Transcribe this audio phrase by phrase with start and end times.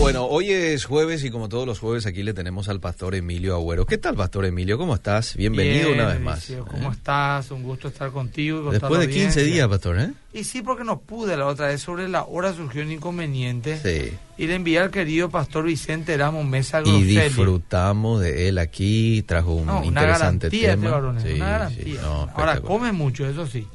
[0.00, 3.54] bueno, hoy es jueves y como todos los jueves aquí le tenemos al pastor Emilio
[3.54, 3.86] Agüero.
[3.86, 4.76] ¿Qué tal, pastor Emilio?
[4.76, 5.36] ¿Cómo estás?
[5.36, 6.52] Bienvenido Bien, una vez más.
[6.68, 6.92] ¿Cómo ¿eh?
[6.92, 7.50] estás?
[7.50, 8.68] Un gusto estar contigo.
[8.68, 9.42] y Después de la 15 audiencia.
[9.42, 10.12] días, pastor, ¿eh?
[10.32, 11.80] Y sí, porque no pude la otra vez.
[11.82, 13.78] Sobre la hora surgió un inconveniente.
[13.78, 14.12] Sí.
[14.38, 17.14] Y le envié al querido pastor Vicente Ramos Mesa Y Grosselli.
[17.20, 20.90] disfrutamos de él aquí, trajo un No, una interesante garantía este tema.
[20.90, 21.40] varones, Sí, una sí,
[21.76, 22.00] garantía.
[22.02, 23.66] no, Ahora, come mucho, eso sí.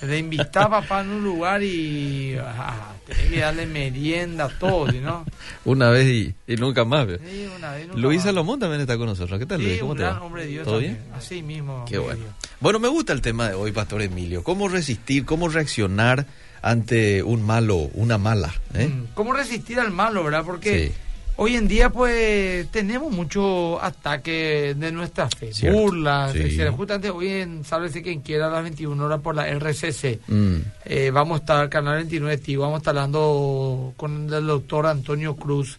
[0.00, 2.36] Se le invitaba en un lugar y...
[2.38, 5.24] ah, tenés que darle merienda, todo, ¿sí, ¿no?
[5.64, 7.06] Una vez y, y nunca más.
[7.06, 8.24] Sí, una vez, nunca Luis más.
[8.26, 9.38] Salomón también está con nosotros.
[9.38, 9.80] ¿Qué tal, Sí, Luis?
[9.80, 10.22] ¿Cómo un te gran va?
[10.22, 10.94] hombre de Dios ¿Todo también.
[11.02, 11.14] bien?
[11.14, 11.84] Así mismo.
[11.88, 12.20] Qué bueno.
[12.20, 12.30] Dios.
[12.60, 14.42] Bueno, me gusta el tema de hoy, Pastor Emilio.
[14.44, 16.26] ¿Cómo resistir, cómo reaccionar
[16.62, 18.52] ante un malo, una mala?
[18.74, 18.88] ¿eh?
[18.88, 20.42] Mm, ¿Cómo resistir al malo, verdad?
[20.44, 20.94] Porque Sí.
[21.36, 25.52] Hoy en día, pues, tenemos mucho ataque de nuestra fe.
[25.52, 25.78] Cierto.
[25.78, 26.38] Burlas, Sí.
[26.40, 26.72] etcétera.
[26.72, 30.20] Justamente hoy en Sálvese quien quiera a las 21 horas por la RCC.
[30.28, 30.56] Mm,
[30.88, 35.34] Eh, vamos a estar, Canal 29 Tigo, vamos a estar hablando con el doctor Antonio
[35.34, 35.78] Cruz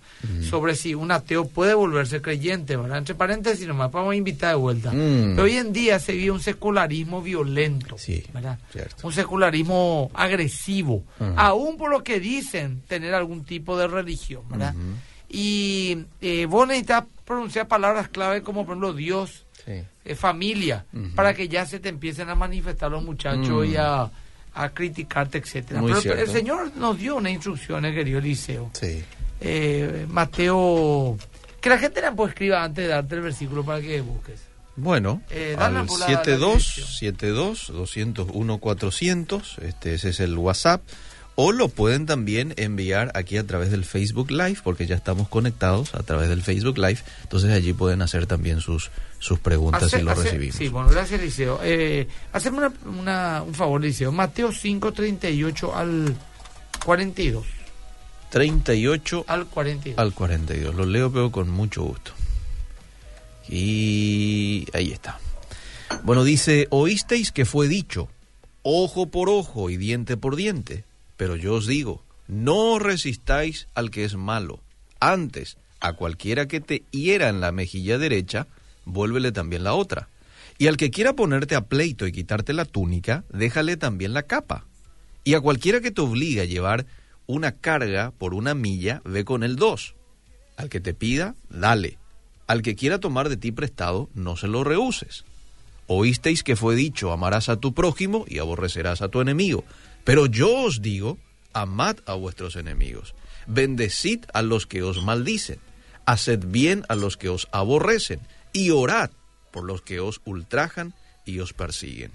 [0.50, 2.98] sobre si un ateo puede volverse creyente, ¿verdad?
[2.98, 4.92] Entre paréntesis nomás, vamos a invitar de vuelta.
[4.92, 5.32] Mm.
[5.36, 8.60] Pero hoy en día se vive un secularismo violento, Sí, ¿verdad?
[8.72, 9.08] cierto.
[9.08, 11.34] Un secularismo agresivo, Ujú.
[11.38, 14.76] aún por lo que dicen tener algún tipo de religión, ¿verdad?
[14.76, 14.84] Ujú.
[15.30, 19.84] Y eh, vos necesitas pronunciar palabras clave como, por ejemplo, Dios, sí.
[20.06, 23.72] eh, familia, para que ya se te empiecen a manifestar los muchachos Mm.
[23.72, 24.10] y a,
[24.54, 25.82] a criticarte, etcétera.
[25.82, 28.70] Pero el Señor nos dio unas instrucciones, querido Eliseo.
[28.74, 29.04] Sí.
[29.42, 31.18] Eh, Mateo,
[31.62, 34.40] que la gente la puede escribir antes de darte el versículo para que busques.
[34.78, 40.82] Bueno, Eh, al por la- 72 la 72 201 400, este ese es el WhatsApp
[41.40, 45.94] o lo pueden también enviar aquí a través del Facebook Live porque ya estamos conectados
[45.94, 50.04] a través del Facebook Live, entonces allí pueden hacer también sus sus preguntas Hace- y
[50.04, 50.56] lo hace- recibimos.
[50.56, 51.60] Sí, bueno, gracias, Eliseo.
[51.64, 52.08] Eh,
[52.52, 54.12] una, una- un favor, Eliseo.
[54.12, 56.16] Mateo 5, 38 al
[56.86, 57.46] 42.
[58.30, 59.98] 38 Al 42.
[60.00, 60.76] al 42.
[60.76, 62.12] Lo leo pero con mucho gusto.
[63.50, 65.20] Y ahí está.
[66.04, 68.10] Bueno, dice, oísteis que fue dicho,
[68.62, 70.84] ojo por ojo y diente por diente.
[71.18, 74.62] Pero yo os digo, no resistáis al que es malo.
[75.00, 78.48] Antes, a cualquiera que te hiera en la mejilla derecha,
[78.86, 80.10] vuélvele también la otra.
[80.58, 84.66] Y al que quiera ponerte a pleito y quitarte la túnica, déjale también la capa.
[85.24, 86.86] Y a cualquiera que te obligue a llevar
[87.28, 89.96] una carga por una milla, ve con él dos.
[90.56, 91.98] Al que te pida, dale.
[92.48, 95.26] Al que quiera tomar de ti prestado, no se lo rehuses.
[95.86, 99.64] Oísteis que fue dicho, amarás a tu prójimo y aborrecerás a tu enemigo.
[100.08, 101.18] Pero yo os digo,
[101.52, 103.14] amad a vuestros enemigos.
[103.46, 105.60] Bendecid a los que os maldicen.
[106.06, 108.22] Haced bien a los que os aborrecen.
[108.54, 109.10] Y orad
[109.52, 110.94] por los que os ultrajan
[111.26, 112.14] y os persiguen.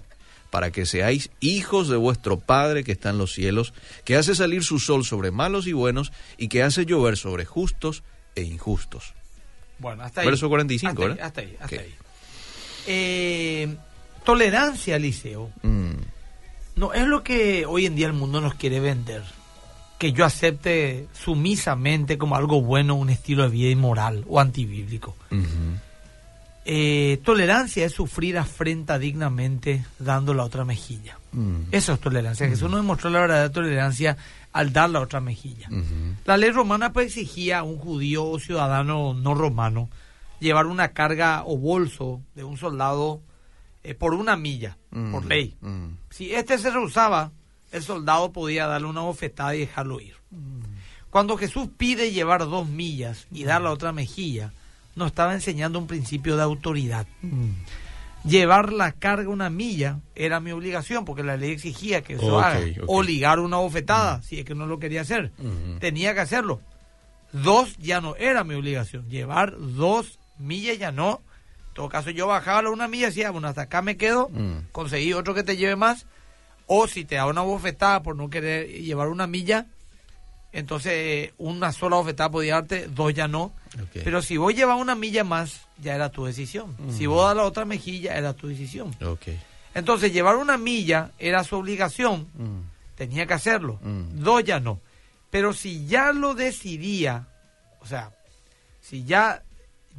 [0.49, 4.63] Para que seáis hijos de vuestro Padre que está en los cielos, que hace salir
[4.63, 8.01] su sol sobre malos y buenos, y que hace llover sobre justos
[8.33, 9.13] e injustos.
[9.77, 10.27] Bueno, hasta ahí.
[10.27, 11.25] Verso 45, hasta ahí, ¿verdad?
[11.27, 11.95] hasta ahí, hasta ahí.
[12.87, 13.75] Eh,
[14.25, 15.93] tolerancia, Eliseo, Mm,
[16.75, 19.23] no es lo que hoy en día el mundo nos quiere vender.
[19.97, 25.15] Que yo acepte sumisamente como algo bueno un estilo de vida inmoral o antibíblico.
[26.65, 31.17] Eh, tolerancia es sufrir afrenta dignamente dando la otra mejilla.
[31.33, 32.47] Mm, Eso es tolerancia.
[32.47, 34.17] Jesús nos demostró la verdadera tolerancia
[34.53, 35.67] al dar la otra mejilla.
[36.25, 39.89] La ley romana pues, exigía a un judío o ciudadano no romano
[40.39, 43.21] llevar una carga o bolso de un soldado
[43.83, 45.55] eh, por una milla, Mm, por ley.
[45.61, 45.87] mm.
[46.09, 47.31] Si este se rehusaba,
[47.71, 50.15] el soldado podía darle una bofetada y dejarlo ir.
[51.09, 54.51] Cuando Jesús pide llevar dos millas y dar la otra mejilla,
[54.95, 57.05] nos estaba enseñando un principio de autoridad.
[58.25, 62.59] Llevar la carga una milla era mi obligación, porque la ley exigía que eso haga.
[62.87, 65.31] O ligar una bofetada, si es que no lo quería hacer.
[65.79, 66.61] Tenía que hacerlo.
[67.33, 69.09] Dos ya no era mi obligación.
[69.09, 71.21] Llevar dos millas ya no.
[71.73, 74.29] En todo caso, yo bajaba la una milla y decía, bueno, hasta acá me quedo,
[74.29, 74.67] Mm.
[74.71, 76.05] conseguí otro que te lleve más.
[76.67, 79.65] O si te da una bofetada por no querer llevar una milla,
[80.51, 83.51] entonces eh, una sola bofetada podía darte, dos ya no.
[83.91, 86.77] Pero si vos llevas una milla más, ya era tu decisión.
[86.95, 88.95] Si vos das la otra mejilla, era tu decisión.
[89.73, 92.59] Entonces, llevar una milla era su obligación, Mm,
[92.95, 93.79] tenía que hacerlo.
[93.81, 94.19] Mm.
[94.23, 94.79] Dos ya no.
[95.31, 97.25] Pero si ya lo decidía,
[97.81, 98.11] o sea,
[98.79, 99.41] si ya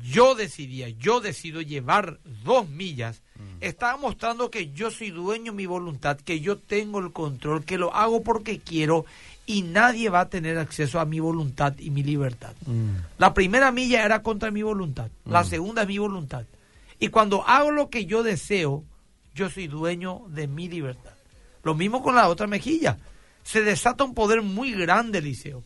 [0.03, 3.23] yo decidía, yo decido llevar dos millas,
[3.61, 7.79] estaba mostrando que yo soy dueño de mi voluntad, que yo tengo el control, que
[7.79, 9.05] lo hago porque quiero
[9.47, 12.55] y nadie va a tener acceso a mi voluntad y mi libertad.
[12.67, 12.97] mm.
[13.19, 16.45] La primera milla era contra mi voluntad, la segunda es mi voluntad.
[16.99, 18.85] Y cuando hago lo que yo deseo,
[19.35, 21.13] yo soy dueño de mi libertad.
[21.63, 22.99] Lo mismo con la otra mejilla.
[23.43, 25.63] se desata un poder muy grande, Eliseo,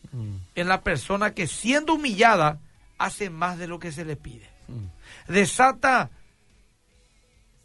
[0.53, 2.59] en la persona que siendo humillada
[2.99, 4.47] hace más de lo que se le pide.
[5.27, 6.11] Desata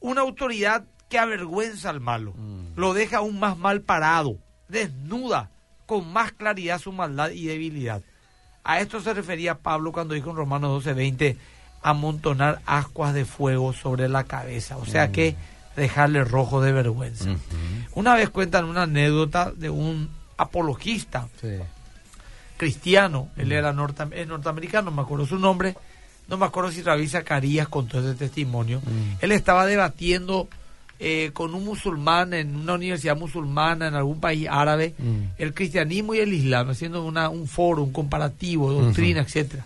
[0.00, 2.34] una autoridad que avergüenza al malo,
[2.76, 4.38] lo deja aún más mal parado,
[4.68, 5.50] desnuda
[5.86, 8.02] con más claridad su maldad y debilidad.
[8.62, 11.36] A esto se refería Pablo cuando dijo en Romanos 12:20,
[11.82, 15.36] amontonar ascuas de fuego sobre la cabeza, o sea que
[15.76, 17.36] dejarle rojo de vergüenza.
[17.94, 20.08] Una vez cuentan una anécdota de un
[20.38, 21.28] apologista
[22.64, 25.76] cristiano, él era norteamericano, no me acuerdo su nombre,
[26.28, 28.80] no me acuerdo si Rabí Zacarías contó ese testimonio.
[29.20, 30.48] Él estaba debatiendo
[30.98, 34.94] eh, con un musulmán en una universidad musulmana en algún país árabe
[35.36, 39.62] el cristianismo y el islam, haciendo una, un foro, un comparativo, doctrina, etcétera.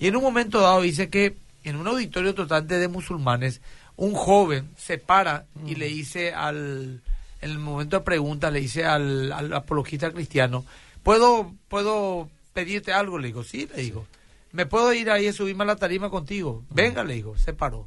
[0.00, 3.60] Y en un momento dado dice que en un auditorio totalmente de musulmanes,
[3.96, 7.00] un joven se para y le dice al,
[7.42, 10.64] en el momento de pregunta, le dice al, apologista cristiano,
[11.04, 13.18] ¿puedo, ¿puedo pedirte algo?
[13.18, 14.06] Le digo, sí, le digo,
[14.52, 16.62] ¿me puedo ir ahí a subirme a la tarima contigo?
[16.70, 17.86] Venga, le digo, se paró.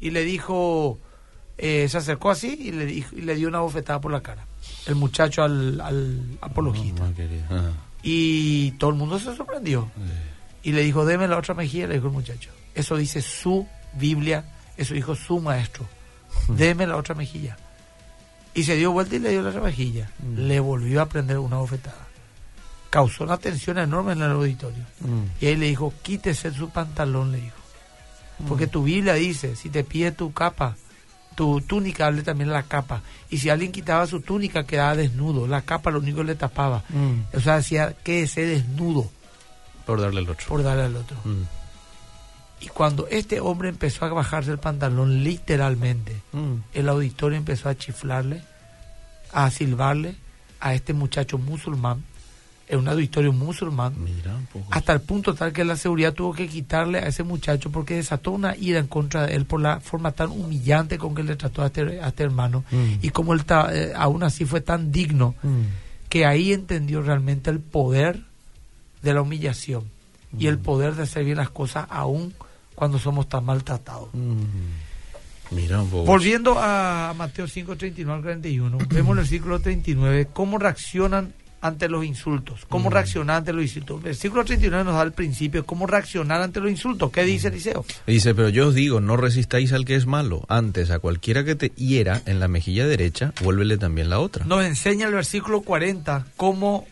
[0.00, 0.98] Y le dijo,
[1.58, 4.46] eh, se acercó así y le, dijo, y le dio una bofetada por la cara,
[4.86, 5.80] el muchacho al,
[6.40, 7.10] apologista.
[8.02, 9.90] y todo el mundo se sorprendió.
[10.62, 12.50] Y le dijo, deme la otra mejilla, le dijo el muchacho.
[12.74, 14.44] Eso dice su Biblia
[14.76, 15.86] eso dijo su maestro.
[16.48, 17.56] Deme la otra mejilla.
[18.54, 20.10] Y se dio vuelta y le dio la otra mejilla.
[20.18, 20.46] Mm.
[20.46, 22.03] Le volvió a prender una bofetada.
[22.94, 24.84] Causó una tensión enorme en el auditorio.
[25.00, 25.24] Mm.
[25.40, 27.56] Y ahí le dijo, quítese su pantalón, le dijo.
[28.46, 28.70] Porque mm.
[28.70, 30.76] tu Biblia dice, si te pide tu capa,
[31.34, 33.02] tu túnica, hable también la capa.
[33.30, 35.48] Y si alguien quitaba su túnica, quedaba desnudo.
[35.48, 36.84] La capa lo único que le tapaba.
[37.32, 39.10] O sea, decía, quédese desnudo.
[39.84, 40.46] Por darle al otro.
[40.46, 41.16] Por darle al otro.
[42.60, 46.54] Y cuando este hombre empezó a bajarse el pantalón literalmente, mm.
[46.74, 48.44] el auditorio empezó a chiflarle,
[49.32, 50.14] a silbarle
[50.60, 52.04] a este muchacho musulmán,
[52.68, 53.94] en un auditorio musulmán,
[54.70, 58.30] hasta el punto tal que la seguridad tuvo que quitarle a ese muchacho porque desató
[58.30, 61.62] una ira en contra de él por la forma tan humillante con que le trató
[61.62, 62.92] a este, este hermano mm.
[63.02, 66.08] y como él eh, aún así fue tan digno mm.
[66.08, 68.22] que ahí entendió realmente el poder
[69.02, 69.84] de la humillación
[70.38, 72.34] y el poder de hacer bien las cosas aún
[72.74, 74.08] cuando somos tan maltratados.
[75.50, 81.34] Mira Volviendo a Mateo 5, 39 al 41, vemos en el versículo 39 cómo reaccionan
[81.64, 83.96] ante los insultos, cómo reaccionar ante los insultos.
[83.96, 87.10] El versículo 39 nos da el principio, cómo reaccionar ante los insultos.
[87.10, 87.86] ¿Qué dice Eliseo?
[88.06, 90.44] Dice, pero yo os digo, no resistáis al que es malo.
[90.48, 94.44] Antes, a cualquiera que te hiera en la mejilla derecha, vuélvele también la otra.
[94.44, 96.86] Nos enseña el versículo 40 cómo,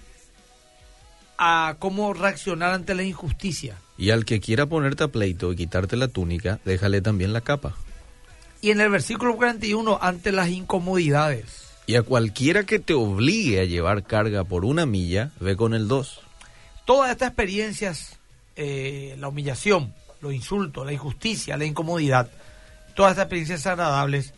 [1.37, 3.77] a, cómo reaccionar ante la injusticia.
[3.99, 7.77] Y al que quiera ponerte a pleito y quitarte la túnica, déjale también la capa.
[8.63, 11.72] Y en el versículo 41, ante las incomodidades.
[11.87, 15.89] Y a cualquiera que te obligue a llevar carga por una milla, ve con el
[15.89, 16.21] 2.
[16.85, 18.19] Todas estas experiencias,
[18.57, 22.31] eh, la humillación, los insultos, la injusticia, la incomodidad,
[22.95, 24.35] todas estas experiencias agradables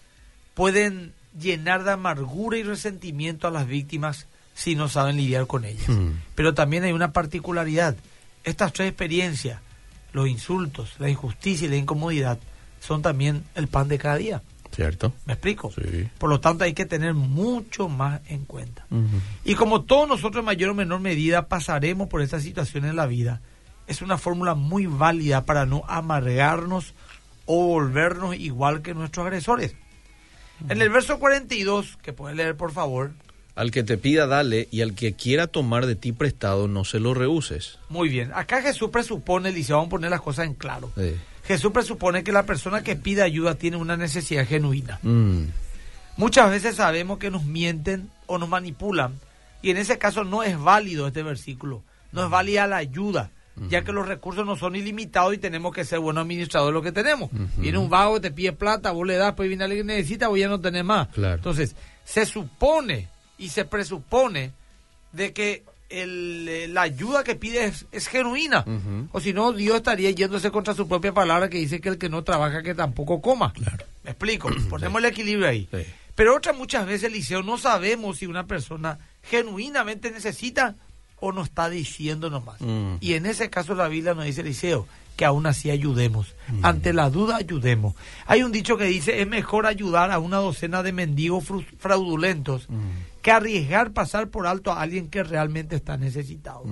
[0.55, 5.89] pueden llenar de amargura y resentimiento a las víctimas si no saben lidiar con ellas.
[5.89, 6.13] Mm.
[6.35, 7.97] Pero también hay una particularidad
[8.45, 9.61] estas tres experiencias,
[10.13, 12.39] los insultos, la injusticia y la incomodidad,
[12.81, 14.43] son también el pan de cada día.
[14.75, 15.13] ¿Cierto?
[15.27, 15.73] ¿Me explico?
[15.73, 16.09] Sí.
[16.19, 18.87] Por lo tanto, hay que tener mucho más en cuenta.
[19.45, 23.07] Y como todos nosotros en mayor o menor medida pasaremos por estas situaciones en la
[23.07, 23.41] vida,
[23.87, 26.95] es una fórmula muy válida para no amargarnos
[27.47, 29.75] o volvernos igual que nuestros agresores.
[30.69, 33.13] En el verso 42, que puede leer por favor,
[33.57, 36.99] al que te pida, dale, y al que quiera tomar de ti prestado, no se
[36.99, 37.79] lo rehuses.
[37.89, 38.33] Muy bien.
[38.35, 40.91] Acá Jesús presupone, dice, vamos a poner las cosas en claro.
[41.47, 44.99] Jesús presupone que la persona que pide ayuda tiene una necesidad genuina.
[45.03, 45.45] Mm.
[46.17, 49.19] Muchas veces sabemos que nos mienten o nos manipulan,
[49.63, 51.83] y en ese caso no es válido este versículo.
[52.13, 53.31] No es válida la ayuda,
[53.69, 56.83] ya que los recursos no son ilimitados y tenemos que ser buenos administradores de lo
[56.83, 57.31] que tenemos.
[57.57, 60.39] Viene un vago, te pide plata, vos le das, pues viene alguien que necesita, vos
[60.39, 61.09] ya no tenés más.
[61.17, 61.75] Entonces,
[62.05, 64.53] se supone y se presupone
[65.13, 65.65] de que
[66.03, 68.65] el, eh, la ayuda que pide es, genuina.
[69.13, 72.09] O si no, Dios estaría yéndose contra su propia palabra que dice que el que
[72.09, 73.53] no trabaja, que tampoco coma.
[74.03, 75.69] Me explico, ponemos el equilibrio ahí.
[76.15, 80.75] Pero otras muchas veces, Eliseo, no sabemos si una persona genuinamente necesita
[81.21, 82.59] o no está diciendo nomás.
[83.01, 84.87] Y en ese caso la Biblia nos dice, Eliseo,
[85.17, 86.35] que aún así ayudemos.
[86.63, 87.95] Ante la duda, ayudemos.
[88.27, 91.45] Hay un dicho que dice, es mejor ayudar a una docena de mendigos
[91.79, 92.69] fraudulentos
[93.25, 96.65] que arriesgar pasar por alto a alguien que realmente está necesitado.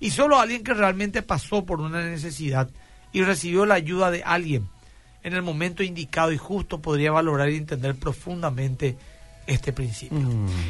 [0.00, 2.68] Y solo alguien que realmente pasó por una necesidad
[3.12, 4.66] y recibió la ayuda de alguien
[5.22, 8.96] en el momento indicado y justo podría valorar y entender profundamente
[9.46, 10.18] este principio.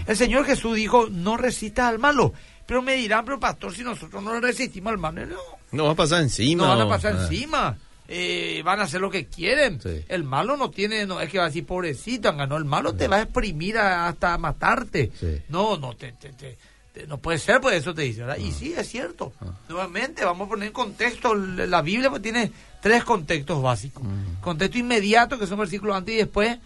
[0.06, 2.34] El Señor Jesús dijo, no resistas al malo.
[2.66, 5.36] Pero me dirán, pero pastor, si nosotros no resistimos al malo, no.
[5.72, 6.64] No va a pasar encima.
[6.64, 7.22] No van a pasar Ah.
[7.22, 7.78] encima.
[8.06, 9.80] Eh, van a hacer lo que quieren.
[9.80, 10.04] Sí.
[10.08, 13.08] El malo no tiene, no es que va a decir pobrecito, ganó el malo te
[13.08, 15.10] va a exprimir a- hasta matarte.
[15.18, 15.40] Sí.
[15.48, 16.58] No, no te, te- te-
[16.92, 18.36] te- no puede ser, pues eso te dice, ¿verdad?
[18.38, 18.54] Y Ah.
[18.56, 19.32] sí, es cierto.
[19.68, 24.04] Nuevamente, vamos a poner en contexto, la Biblia pues, tiene tres contextos básicos.
[24.42, 26.58] Contexto inmediato, que son versículos antes y después,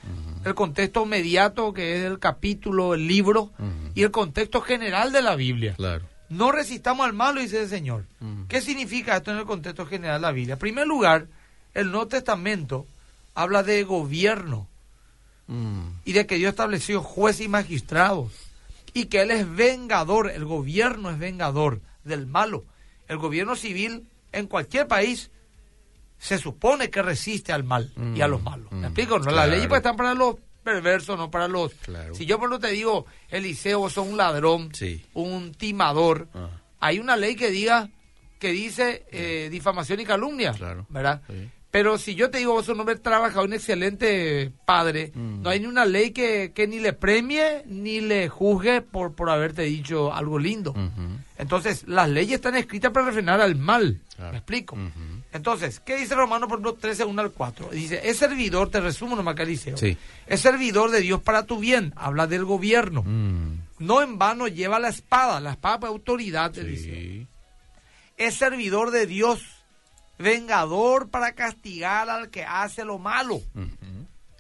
[0.45, 3.52] el contexto inmediato, que es el capítulo, el libro,
[3.95, 5.75] y el contexto general de la Biblia.
[5.76, 6.04] Claro.
[6.29, 8.05] No resistamos al malo, dice el Señor.
[8.21, 8.45] Mm.
[8.49, 10.53] ¿Qué significa esto en el contexto general de la Biblia?
[10.55, 11.27] En primer lugar,
[11.75, 12.87] el Nuevo Testamento
[13.35, 14.67] habla de gobierno
[15.47, 16.01] Mm.
[16.05, 18.31] y de que Dios estableció jueces y magistrados
[18.93, 22.65] y que Él es vengador, el gobierno es vengador del malo.
[23.07, 25.31] El gobierno civil en cualquier país
[26.19, 28.71] se supone que resiste al mal y a los malos.
[28.73, 29.19] Mm, ¿Me explico?
[29.19, 29.37] No, claro.
[29.39, 30.37] Las leyes pues están para los
[30.73, 31.73] perversos, no para los...
[31.75, 32.15] Claro.
[32.15, 35.03] Si yo por lo te digo, Eliseo, vos sos un ladrón, Sí.
[35.15, 36.51] un timador, Ah.
[36.81, 37.89] hay una ley que diga
[38.39, 40.87] que dice eh, difamación y calumnia, Claro.
[40.91, 41.23] ¿verdad?
[41.29, 41.49] Sí.
[41.71, 45.43] Pero si yo te digo, vos sos un hombre trabajador, un excelente padre, Mm.
[45.43, 49.29] no hay ni una ley que, que ni le premie ni le juzgue por, por
[49.31, 50.75] haberte dicho algo lindo.
[51.37, 54.01] Entonces, las leyes están escritas para refrenar al mal.
[54.17, 54.33] Claro.
[54.33, 54.77] ¿Me explico?
[55.33, 57.69] Entonces, ¿qué dice Romano, por ejemplo, 13, 1 al 4?
[57.71, 59.77] Dice, es servidor, te resumo nomás que Eliseo.
[59.77, 59.97] Sí.
[60.27, 61.93] Es servidor de Dios para tu bien.
[61.97, 63.03] Habla del gobierno.
[63.05, 63.61] Mm.
[63.81, 65.39] No en vano lleva la espada.
[65.41, 67.27] La espada para autoridad, Sí.
[68.17, 69.43] es servidor de Dios,
[70.19, 73.41] vengador para castigar al que hace lo malo.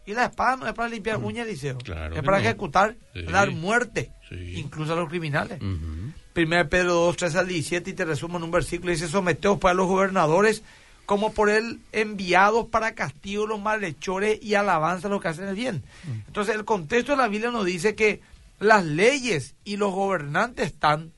[0.06, 1.74] Y la espada no es para limpiar uñas, Eliseo.
[1.74, 1.78] Mm.
[1.80, 2.44] Claro es para no.
[2.44, 3.22] ejecutar, Sí.
[3.24, 4.54] dar muerte, Sí.
[4.56, 5.60] incluso a los criminales.
[5.60, 6.12] Ujú.
[6.34, 9.72] 1 Pedro 2, 3 al 17, y te resumo en un versículo, dice, someteos pues
[9.72, 10.62] a los gobernadores
[11.08, 15.54] como por él enviados para castigo los malhechores y alabanza a los que hacen el
[15.54, 15.82] bien.
[16.04, 16.10] Mm.
[16.26, 18.20] Entonces el contexto de la Biblia nos dice que
[18.60, 21.12] las leyes y los gobernantes están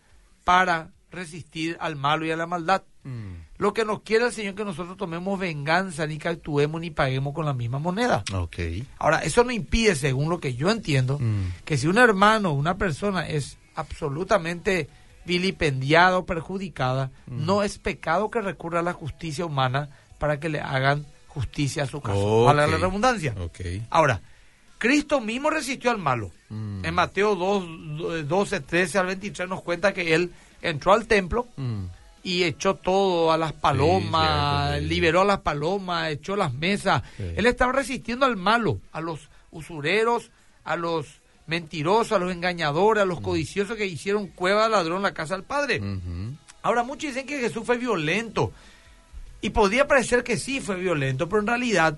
[0.44, 2.85] para resistir al malo y a la maldad.
[3.02, 3.32] Mm.
[3.59, 6.92] Lo que nos quiere el Señor es que nosotros tomemos venganza, ni que actuemos ni
[6.92, 8.23] paguemos con la misma moneda.
[9.00, 11.47] Ahora, eso no impide, según lo que yo entiendo, Mm.
[11.64, 14.88] que si un hermano una persona es absolutamente
[15.25, 20.61] vilipendiada o perjudicada, no es pecado que recurra a la justicia humana para que le
[20.61, 22.45] hagan justicia a su caso.
[22.45, 23.35] Valga la redundancia.
[23.91, 24.21] Ahora,
[24.79, 26.31] Cristo mismo resistió al malo.
[26.49, 26.85] Mm.
[26.85, 31.85] En Mateo 2, 12, 13 al 23 nos cuenta que él entró al templo Mm.
[32.23, 34.85] y echó todo a las palomas, sí.
[34.87, 37.03] liberó a las palomas, echó las mesas.
[37.17, 37.25] Sí.
[37.37, 40.31] Él estaba resistiendo al malo, a los usureros,
[40.65, 41.20] a los
[41.50, 43.09] mentirosos, a los engañadores, a Mm.
[43.09, 45.83] los codiciosos que hicieron cueva de ladrón en la casa del Padre.
[46.62, 48.52] Ahora, muchos dicen que Jesús fue violento.
[49.42, 51.97] Y podría parecer que sí fue violento, pero en realidad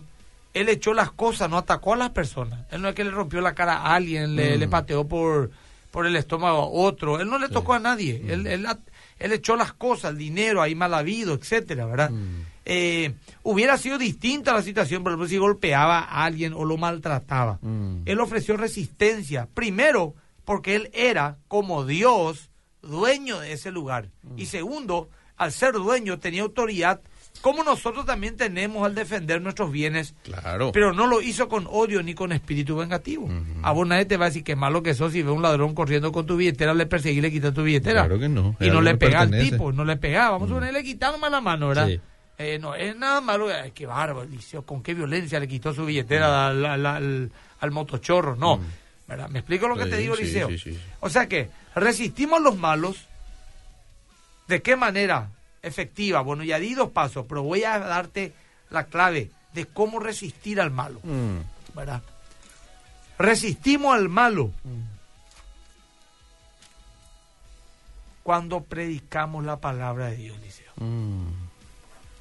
[0.54, 2.60] él echó las cosas, no atacó a las personas.
[2.70, 4.60] Él no es que le rompió la cara a alguien, le, Mm.
[4.60, 5.50] le pateó por,
[5.90, 7.20] por el estómago a otro.
[7.20, 8.22] Él no le tocó a nadie.
[8.28, 8.78] Él, él, at-
[9.18, 12.10] él echó las cosas, el dinero ahí mal habido, etcétera, ¿verdad?
[12.10, 12.44] Mm.
[12.64, 17.58] Eh, hubiera sido distinta la situación, por ejemplo, si golpeaba a alguien o lo maltrataba.
[17.62, 18.02] Mm.
[18.04, 19.48] Él ofreció resistencia.
[19.52, 20.14] Primero,
[20.44, 22.50] porque él era, como Dios,
[22.82, 24.08] dueño de ese lugar.
[24.36, 27.00] Y segundo, al ser dueño, tenía autoridad,
[27.40, 30.14] como nosotros también tenemos al defender nuestros bienes.
[30.22, 30.70] Claro.
[30.72, 33.28] Pero no lo hizo con odio ni con espíritu vengativo.
[33.62, 35.74] A vos nadie te va a decir que malo que sos si ve un ladrón
[35.74, 38.02] corriendo con tu billetera, le perseguí le quita tu billetera.
[38.02, 38.56] Claro que no.
[38.60, 40.30] Y no le pega al tipo, no le pega.
[40.30, 41.88] Vamos a ponerle quitando más la mano, ¿verdad?
[41.88, 42.00] Sí.
[42.42, 43.48] Eh, no es nada malo.
[43.48, 47.70] Ay, qué bárbaro, Eliseo, con qué violencia le quitó su billetera al, al- al- al
[47.70, 48.34] motochorro.
[48.36, 48.60] No,
[49.06, 49.28] ¿verdad?
[49.28, 50.48] ¿Me explico lo que Sí, te digo, Eliseo?
[50.48, 50.80] sí, sí.
[51.00, 53.06] O sea que resistimos los malos.
[54.48, 55.28] ¿De qué manera
[55.62, 56.20] efectiva?
[56.22, 58.32] Bueno, ya di dos pasos, pero voy a darte
[58.70, 61.00] la clave de cómo resistir al malo.
[61.04, 61.38] Mm.
[61.74, 62.02] ¿verdad?
[63.18, 64.50] Resistimos al malo
[68.22, 70.72] cuando predicamos la palabra de Dios, Liceo.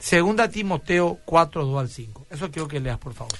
[0.01, 2.25] Segunda Timoteo 4, 2 al 5.
[2.31, 3.33] Eso quiero que leas, por favor.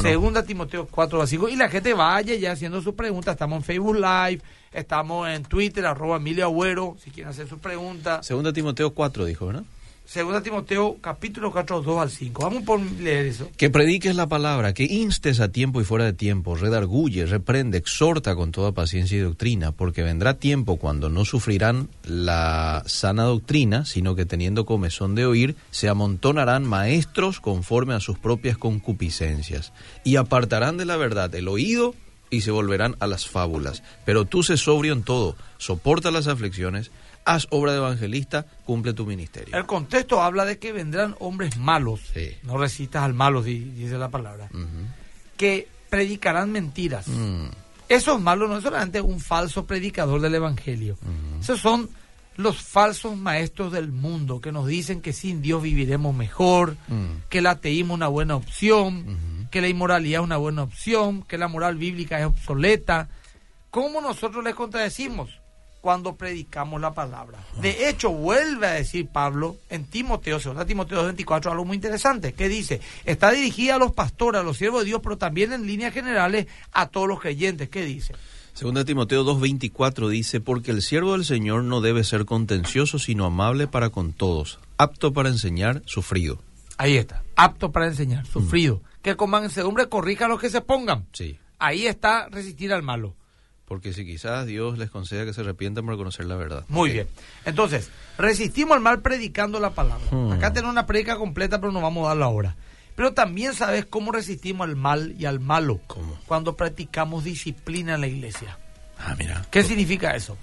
[0.00, 1.48] Segunda Timoteo 4, 2 al 5.
[1.48, 3.32] Y la gente vaya ya haciendo sus preguntas.
[3.32, 4.40] Estamos en Facebook Live,
[4.72, 8.24] estamos en Twitter, arroba Emilio Agüero, si quieren hacer sus preguntas.
[8.24, 9.64] Segunda Timoteo 4 dijo, ¿verdad?
[10.06, 12.42] Segunda Timoteo capítulo 4, 2 al 5.
[12.42, 13.50] Vamos por leer eso.
[13.56, 18.36] Que prediques la palabra, que instes a tiempo y fuera de tiempo, redarguye, reprende, exhorta
[18.36, 24.14] con toda paciencia y doctrina, porque vendrá tiempo cuando no sufrirán la sana doctrina, sino
[24.14, 29.72] que teniendo comezón de oír, se amontonarán maestros conforme a sus propias concupiscencias,
[30.04, 31.94] y apartarán de la verdad el oído
[32.30, 33.82] y se volverán a las fábulas.
[34.04, 36.90] Pero tú sé sobrio en todo, soporta las aflicciones,
[37.24, 39.56] haz obra de evangelista, cumple tu ministerio.
[39.56, 42.00] El contexto habla de que vendrán hombres malos.
[42.12, 42.30] Sí.
[42.42, 44.48] No resistas al malo, di- dice la palabra.
[45.36, 47.08] Que predicarán mentiras.
[47.08, 47.46] Mm.
[47.88, 50.96] Esos malos no es solamente un falso predicador del Evangelio.
[51.40, 51.88] Esos son
[52.36, 56.76] los falsos maestros del mundo que nos dicen que sin Dios viviremos mejor,
[57.28, 61.38] que el ateísmo es una buena opción, que la inmoralidad es una buena opción, que
[61.38, 63.08] la moral bíblica es obsoleta.
[63.70, 65.30] ¿Cómo nosotros les contradecimos?
[65.84, 67.44] Cuando predicamos la palabra.
[67.60, 72.48] De hecho, vuelve a decir Pablo en Timoteo, 2 Timoteo 24, algo muy interesante, que
[72.48, 75.92] dice, está dirigida a los pastores, a los siervos de Dios, pero también en líneas
[75.92, 77.68] generales a todos los creyentes.
[77.68, 78.14] ¿Qué dice?
[78.54, 83.66] Segunda Timoteo 2.24 dice, porque el siervo del Señor no debe ser contencioso, sino amable
[83.66, 86.40] para con todos, apto para enseñar, sufrido.
[86.78, 88.80] Ahí está, apto para enseñar, sufrido.
[89.02, 91.04] Que con mansedumbre corrija a los que se pongan.
[91.12, 91.38] Sí.
[91.58, 93.14] Ahí está resistir al malo.
[93.66, 96.64] Porque si quizás Dios les conceda que se arrepientan por conocer la verdad.
[96.68, 97.08] Muy bien.
[97.46, 100.04] Entonces, resistimos al mal predicando la palabra.
[100.10, 100.32] Hmm.
[100.32, 102.56] Acá tenemos una predica completa, pero no vamos a darla ahora.
[102.94, 105.80] Pero también sabes cómo resistimos al mal y al malo.
[105.86, 106.16] ¿Cómo?
[106.26, 108.58] Cuando practicamos disciplina en la iglesia.
[108.98, 109.44] Ah, mira.
[109.50, 110.36] ¿Qué significa eso?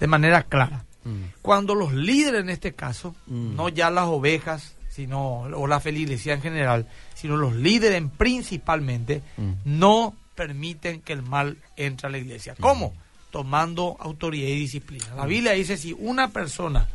[0.00, 0.84] De manera clara.
[1.04, 3.56] mm, Cuando los líderes en este caso, Mm.
[3.56, 9.52] no ya las ovejas, sino o la feligresía en general, sino los líderes principalmente, Mm.
[9.64, 10.14] no
[10.46, 12.54] permiten que el mal entre a la iglesia.
[12.58, 12.92] ¿Cómo?
[13.30, 15.06] Tomando autoridad y disciplina.
[15.16, 16.88] La Biblia dice si una persona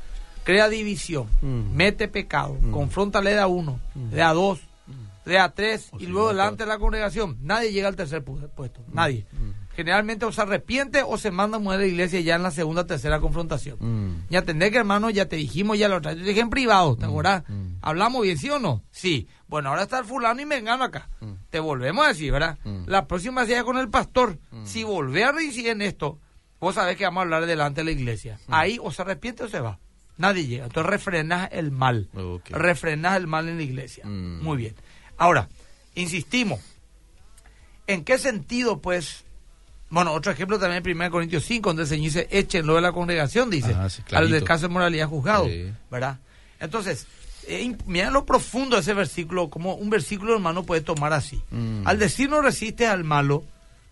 [0.44, 1.76] crea división, Mm.
[1.76, 3.80] mete pecado, confronta le da uno,
[4.12, 4.60] le da dos,
[5.26, 8.24] le da tres O y si luego delante de la congregación, nadie llega al tercer
[8.24, 9.26] pu- puesto, nadie.
[9.78, 9.82] Mm.
[9.88, 12.52] Generalmente o se arrepiente o se manda a mujer a la iglesia ya en la
[12.52, 13.78] segunda o tercera confrontación.
[13.80, 14.26] mm.
[14.30, 16.96] Ya entendés que hermano, ya te dijimos ya la otra, yo te dije en privado,
[16.98, 17.44] ¿te acordás?
[17.48, 17.76] mm.
[17.82, 18.84] ¿Hablamos bien, sí o no?
[18.92, 19.28] Sí.
[19.48, 21.10] Bueno, ahora está el fulano y me engano acá.
[21.22, 21.34] Mm.
[21.50, 22.58] Te volvemos a decir, ¿verdad?
[22.64, 22.84] Mm.
[22.88, 24.40] La próxima sea con el pastor.
[24.66, 26.20] Si volvés a reincidir en esto,
[26.60, 28.40] vos sabés que vamos a hablar delante de la iglesia.
[28.48, 28.54] Mm.
[28.54, 29.80] Ahí o se arrepiente o se va.
[30.18, 30.66] Nadie llega.
[30.66, 32.10] Entonces refrenás el mal.
[32.16, 32.50] Ok.
[32.50, 34.04] Refrenás el mal en la iglesia.
[34.06, 34.42] Mm.
[34.44, 34.76] Muy bien.
[35.18, 35.48] Ahora,
[35.96, 36.60] insistimos.
[37.86, 39.24] ¿En qué sentido, pues?
[39.90, 42.92] Bueno, otro ejemplo también en 1 Corintios 5, donde el Señor dice, échenlo de la
[42.92, 45.72] congregación, dice, Ah, sí, al del caso de moralidad juzgado, Sí.
[45.90, 46.18] ¿verdad?
[46.60, 47.06] Entonces,
[47.48, 51.42] eh, mira lo profundo de ese versículo, como un versículo hermano puede tomar así.
[51.52, 51.88] Mm.
[51.88, 53.46] Al decir no resistes al malo,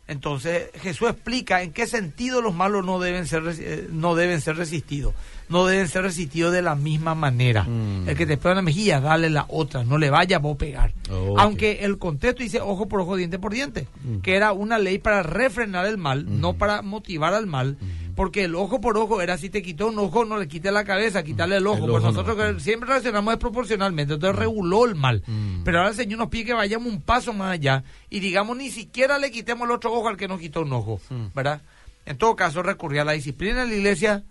[0.08, 4.58] entonces Jesús explica en qué sentido los malos no deben ser eh, no deben ser
[4.58, 5.13] resistidos,
[5.50, 7.64] no deben ser resistidos de la misma manera.
[7.64, 8.10] Mm.
[8.10, 10.94] El que te pega una mejilla, dale la otra, no le vaya vos a pegar.
[11.38, 14.20] Aunque el contexto dice ojo por ojo, diente por diente, Mm.
[14.20, 16.58] que era una ley para refrenar el mal, no Mm.
[16.58, 17.78] para motivar al mal,
[18.16, 20.84] porque el ojo por ojo era si te quitó un ojo, no le quite la
[20.86, 21.86] cabeza, quitarle el ojo.
[21.86, 22.54] El pues ojo nosotros no.
[22.56, 25.22] que siempre reaccionamos desproporcionalmente, entonces reguló el mal.
[25.64, 28.70] Pero ahora el Señor nos pide que vayamos un paso más allá y digamos ni
[28.72, 31.00] siquiera le quitemos el otro ojo al que nos quitó un ojo.
[31.36, 31.62] ¿verdad?
[32.06, 34.24] En todo caso, recurrir a la disciplina de la iglesia,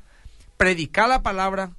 [0.57, 1.71] predicar la palabra,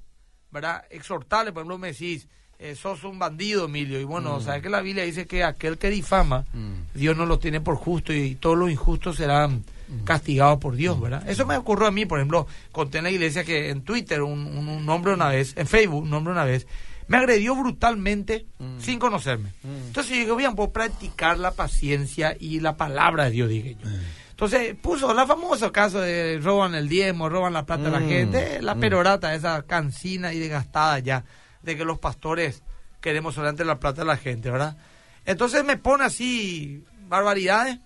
[0.52, 0.84] ¿verdad?
[0.90, 2.28] Exhortarle, por ejemplo, me decís,
[2.60, 5.90] eh, sos un bandido, Emilio, y bueno, sabes que la Biblia dice que aquel que
[5.90, 6.74] difama, Mm.
[6.98, 9.64] Dios no lo tiene por justo y todos los injustos serán
[10.04, 11.30] castigados por Dios, ¿verdad?
[11.30, 14.40] Eso me ocurrió a mí, por ejemplo, conté en la iglesia que en Twitter un,
[14.48, 16.66] un- un hombre una vez, en Facebook un hombre una vez,
[17.08, 18.48] me agredió brutalmente
[18.80, 19.52] sin conocerme.
[19.88, 23.88] Entonces yo dije, bien, puedo practicar la paciencia y la palabra de Dios, dije yo.
[24.36, 28.10] Entonces puso la famoso caso de roban el diezmo, roban la plata de la Mm,
[28.10, 28.80] gente, la mm.
[28.82, 31.24] perorata, esa cansina y desgastada ya,
[31.62, 32.62] de que los pastores
[33.00, 34.76] queremos solamente la plata de la gente, ¿verdad?
[35.24, 37.80] Entonces me pone así barbaridades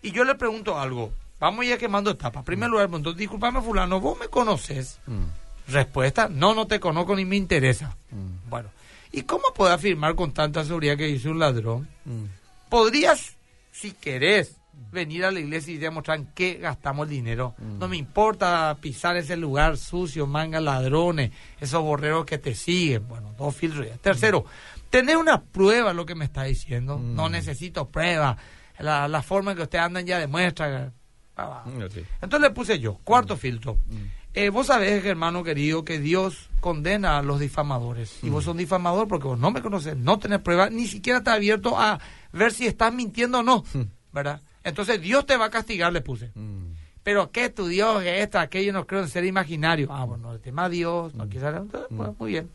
[0.00, 1.12] y yo le pregunto algo.
[1.40, 2.44] Vamos ya quemando etapas.
[2.44, 5.00] Primer lugar, pregunto, disculpame fulano, ¿vos me conoces?
[5.06, 5.72] Mm.
[5.72, 7.96] Respuesta, no, no te conozco ni me interesa.
[8.12, 8.48] Mm.
[8.48, 8.68] Bueno,
[9.10, 11.88] ¿y cómo puedo afirmar con tanta seguridad que hice un ladrón?
[12.04, 12.26] Mm.
[12.68, 13.34] podrías,
[13.72, 14.57] si querés,
[14.90, 17.54] venir a la iglesia y demostrar en qué gastamos el dinero.
[17.58, 17.78] Mm.
[17.78, 23.06] No me importa pisar ese lugar sucio, manga ladrones, esos borreros que te siguen.
[23.08, 23.96] Bueno, dos filtros ya.
[23.98, 24.44] Tercero,
[24.90, 26.98] tener una prueba lo que me está diciendo.
[26.98, 27.14] Mm.
[27.14, 28.36] No necesito prueba.
[28.78, 30.92] La, la forma en que ustedes andan ya demuestra.
[31.36, 31.82] Ah, Mm.
[32.20, 33.74] Entonces le puse yo, cuarto filtro.
[33.86, 33.96] Mm.
[34.34, 38.18] Eh, vos sabés, hermano querido, que Dios condena a los difamadores.
[38.22, 41.18] Y vos sos un difamador porque vos no me conoces, no tenés pruebas, ni siquiera
[41.20, 41.98] estás abierto a
[42.32, 43.64] ver si estás mintiendo o no.
[44.12, 44.42] ¿Verdad?
[44.64, 46.30] Entonces Dios te va a castigar, le puse.
[46.34, 46.72] Mm.
[47.02, 48.02] Pero ¿qué tu Dios?
[48.02, 48.72] que esto, aquello?
[48.72, 49.88] No creo en ser imaginario.
[49.90, 51.56] Ah, bueno, el tema Dios, no quizás.
[51.56, 52.50] entonces, bueno, muy bien.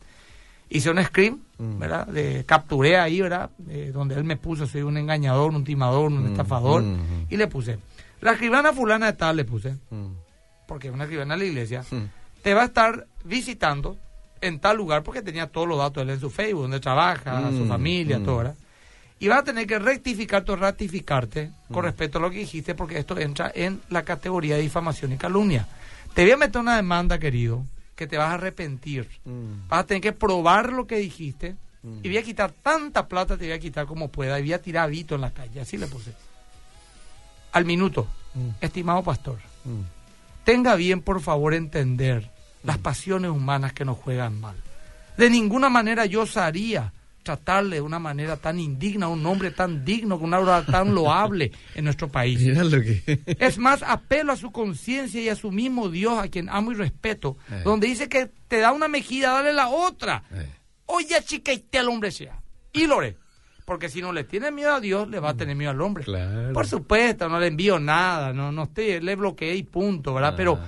[0.70, 1.78] Hice un screen, Mm.
[1.78, 2.06] ¿verdad?
[2.06, 3.50] De, capturé ahí, ¿verdad?
[3.68, 6.82] Eh, donde él me puso, soy un engañador, un timador, un Mm, estafador.
[6.82, 7.26] mm, mm.
[7.30, 7.78] Y le puse,
[8.20, 10.06] la escribana fulana de tal, le puse, Mm.
[10.66, 12.04] porque es una escribana de la iglesia, Mm.
[12.42, 13.96] te va a estar visitando
[14.40, 17.50] en tal lugar, porque tenía todos los datos de él en su Facebook, donde trabaja,
[17.50, 18.24] su Mm, familia, mm.
[18.24, 18.54] todo, ¿verdad?
[19.20, 21.86] Y vas a tener que rectificarte o ratificarte con Mm.
[21.86, 25.66] respecto a lo que dijiste, porque esto entra en la categoría de difamación y calumnia.
[26.14, 29.08] Te voy a meter una demanda, querido, que te vas a arrepentir.
[29.24, 29.68] Mm.
[29.68, 31.98] Vas a tener que probar lo que dijiste Mm.
[32.02, 34.60] y voy a quitar tanta plata, te voy a quitar como pueda, y voy a
[34.62, 35.60] tirar a Vito en la calle.
[35.60, 36.12] Así le puse.
[37.52, 38.08] al minuto.
[38.34, 38.48] Mm.
[38.60, 39.38] Estimado pastor,
[40.42, 42.28] tenga bien por favor entender
[42.64, 44.56] las pasiones humanas que nos juegan mal.
[45.16, 46.92] De ninguna manera yo osaría
[47.24, 50.94] tratarle de una manera tan indigna a un hombre tan digno, con una obra tan
[50.94, 52.40] loable en nuestro país.
[52.40, 53.20] Lo que...
[53.40, 56.76] Es más, apelo a su conciencia y a su mismo Dios, a quien amo y
[56.76, 57.62] respeto, Eh.
[57.64, 60.22] donde dice que te da una mejilla, dale la otra.
[60.32, 60.48] Eh.
[60.86, 62.40] Oye, chica, y te al hombre sea.
[62.72, 63.16] Y lo haré.
[63.64, 66.04] Porque si no le tiene miedo a Dios, le va a tener miedo al hombre.
[66.04, 66.52] Claro.
[66.52, 70.34] Por supuesto, no le envío nada, no, no estoy, le bloqueé y punto, ¿verdad?
[70.34, 70.36] Ah.
[70.36, 70.58] Pero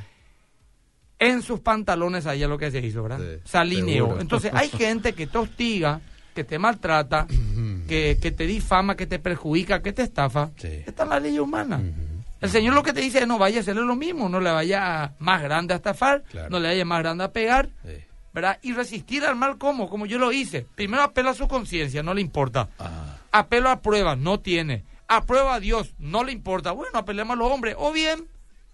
[1.18, 3.18] en sus pantalones ahí es lo que se hizo, ¿verdad?
[3.20, 4.04] Sí, se alineó.
[4.06, 4.20] seguro.
[4.20, 6.00] Entonces, hay gente que te hostiga,
[6.36, 7.26] que te maltrata,
[7.88, 10.50] que, que te difama, que te perjudica, que te estafa.
[10.56, 10.82] Sí.
[10.86, 11.80] Esta es la ley humana.
[12.42, 14.50] El Señor lo que te dice es no vaya a hacerle lo mismo, no le
[14.52, 16.50] vaya más grande a estafar, Claro.
[16.50, 18.06] no le vaya más grande a pegar, Eh.
[18.34, 18.58] ¿verdad?
[18.60, 20.66] Y resistir al mal como, como yo lo hice.
[20.74, 22.68] Primero apela a su conciencia, no le importa.
[22.78, 23.16] Ah.
[23.32, 24.84] Apelo a pruebas, no tiene.
[25.08, 26.72] Aprueba a Dios, no le importa.
[26.72, 27.74] Bueno, apelemos a los hombres.
[27.78, 28.28] O bien,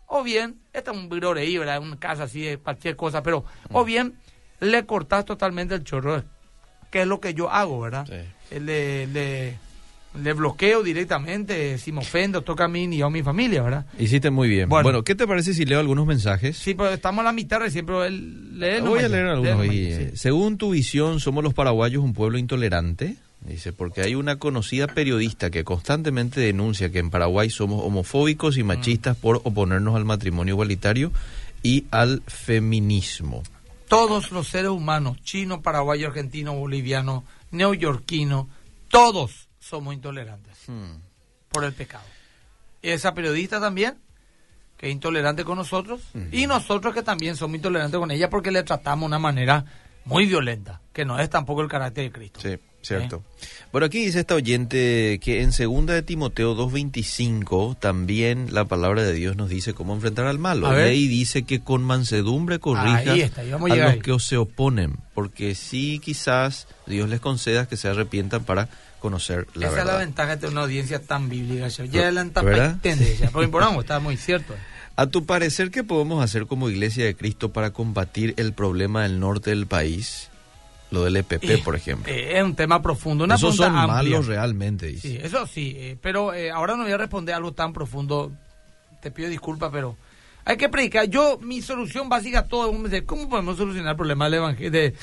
[0.09, 1.79] o bien, este es un viroreí, ¿verdad?
[1.81, 4.14] Un caso así de cualquier cosa, pero, o bien,
[4.59, 6.25] le cortas totalmente el chorro,
[6.92, 8.07] que es lo que yo hago, ¿verdad?
[8.07, 8.14] Sí.
[8.52, 9.59] Eh, Le, le,
[10.22, 13.87] le bloqueo directamente, si me ofendo, toca a mí ni a mi familia, ¿verdad?
[13.98, 14.68] Hiciste muy bien.
[14.68, 14.85] Bueno.
[14.85, 16.57] Bueno, ¿qué te parece si leo algunos mensajes?
[16.59, 19.66] Sí, pero estamos a la mitad recién, pero Voy a leer lee algunos.
[19.66, 19.74] y, sí.
[19.90, 23.16] eh, Según tu visión, ¿somos los paraguayos un pueblo intolerante?
[23.40, 28.62] Dice, porque hay una conocida periodista que constantemente denuncia que en Paraguay somos homofóbicos y
[28.62, 31.11] machistas por oponernos al matrimonio igualitario
[31.64, 33.42] y al feminismo.
[33.92, 38.48] Todos los seres humanos, chino, paraguayo, argentino, boliviano, neoyorquino,
[38.88, 40.64] todos somos intolerantes
[41.50, 42.07] por el pecado.
[42.81, 43.98] Y esa periodista también,
[44.78, 46.00] que es intolerante con nosotros,
[46.31, 49.66] y nosotros que también somos intolerantes con ella porque le tratamos de una manera
[50.07, 52.40] muy violenta, que no es tampoco el carácter de Cristo.
[52.40, 53.23] Sí, cierto.
[53.71, 59.12] Bueno, aquí dice esta oyente que en segunda de Timoteo 2.25 también la palabra de
[59.12, 60.66] Dios nos dice cómo enfrentar al malo.
[60.66, 60.88] A ver.
[60.88, 66.01] Ley dice que con mansedumbre corrija está, a a los que se oponen, porque sí
[66.05, 68.68] quizás Dios les conceda que se arrepientan para
[68.99, 69.99] conocer la Esa es la verdad.
[70.07, 71.68] ventaja de una audiencia tan bíblica.
[71.68, 72.79] Ya adelanta ¿Verdad?
[73.33, 74.55] Por importante, está muy cierto.
[74.95, 79.21] A tu parecer, ¿qué podemos hacer como Iglesia de Cristo para combatir el problema del
[79.21, 80.29] norte del país?
[80.92, 82.12] Lo del EPP, Eh, por ejemplo.
[82.12, 83.87] eh, es un tema profundo, una Esos son amplia.
[83.87, 85.09] malos realmente, dice.
[85.09, 88.31] Sí, eso sí, eh, pero eh, ahora no voy a responder algo tan profundo.
[89.00, 89.96] Te pido disculpas, pero
[90.44, 91.07] hay que predicar.
[91.09, 94.94] Yo, mi solución básica a todo es ¿cómo podemos solucionar el problema del, de,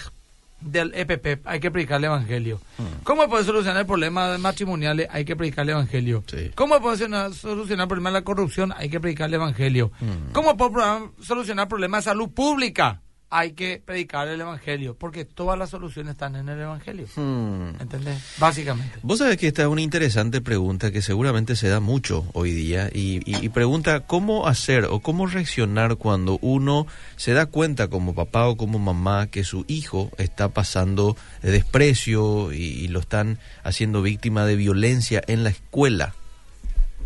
[0.62, 1.46] del EPP?
[1.48, 2.62] Hay que predicar el evangelio.
[2.78, 3.04] Mm.
[3.04, 5.08] ¿Cómo podemos solucionar el problema matrimoniales?
[5.12, 6.24] Hay que predicar el evangelio.
[6.28, 6.52] Sí.
[6.56, 8.74] ¿Cómo podemos solucionar- solucionar el problema de la corrupción?
[8.78, 9.92] Hay que predicar el evangelio.
[10.00, 10.32] Mm.
[10.34, 13.02] ¿Cómo podemos solucionar el problema de salud pública?
[13.32, 17.06] Hay que predicar el evangelio, porque todas las soluciones están en el evangelio.
[17.16, 17.80] Hmm.
[17.80, 18.18] ¿Entendés?
[18.40, 18.98] Básicamente.
[19.04, 22.90] Vos sabés que esta es una interesante pregunta que seguramente se da mucho hoy día
[22.92, 26.88] y, y- y pregunta cómo hacer o cómo reaccionar cuando uno
[27.18, 32.52] se da cuenta como papá o como mamá que su hijo está pasando de desprecio
[32.52, 36.16] y, y lo están haciendo víctima de violencia en la escuela.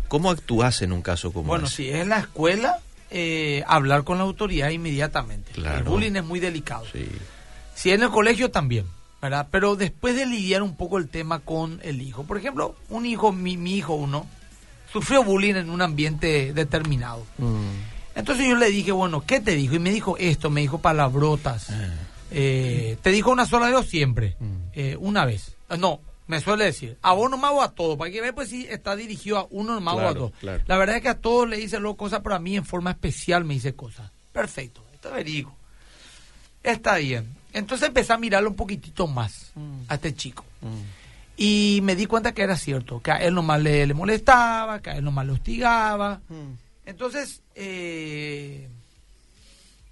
[0.08, 1.76] ¿Cómo actúas en un caso como Bueno, ese?
[1.76, 2.78] si es la escuela,
[3.16, 5.52] eh, hablar con la autoridad inmediatamente.
[5.52, 5.78] Claro.
[5.78, 6.84] El bullying es muy delicado.
[6.92, 7.06] Sí.
[7.76, 8.86] Si en el colegio también,
[9.22, 9.46] ¿verdad?
[9.52, 12.24] Pero después de lidiar un poco el tema con el hijo.
[12.24, 14.26] Por ejemplo, un hijo, mi, mi hijo uno,
[14.92, 17.24] sufrió bullying en un ambiente determinado.
[17.38, 18.16] Mm.
[18.16, 19.76] Entonces yo le dije, bueno, ¿qué te dijo?
[19.76, 21.68] Y me dijo esto, me dijo palabrotas.
[22.32, 24.36] Eh, te dijo una sola vez o siempre.
[24.40, 24.56] Mm.
[24.72, 25.54] Eh, una vez.
[25.70, 27.96] Eh, No, me suele decir, a vos nomás o a todos.
[27.98, 30.32] Para que veas, pues sí, está dirigido a uno nomás o a Claro, todos.
[30.40, 30.62] claro.
[30.66, 32.90] La verdad es que a todos le dice luego cosas, pero a mí en forma
[32.92, 34.10] especial me dice cosas.
[34.32, 35.54] Perfecto, esto verigo.
[36.62, 37.28] Está bien.
[37.52, 39.52] Entonces empecé a mirarlo un poquitito más
[39.88, 40.44] a este chico.
[41.36, 44.90] Y me di cuenta que era cierto, que a él nomás le, le molestaba, que
[44.90, 46.20] a él nomás le hostigaba.
[46.86, 48.68] Entonces, eh,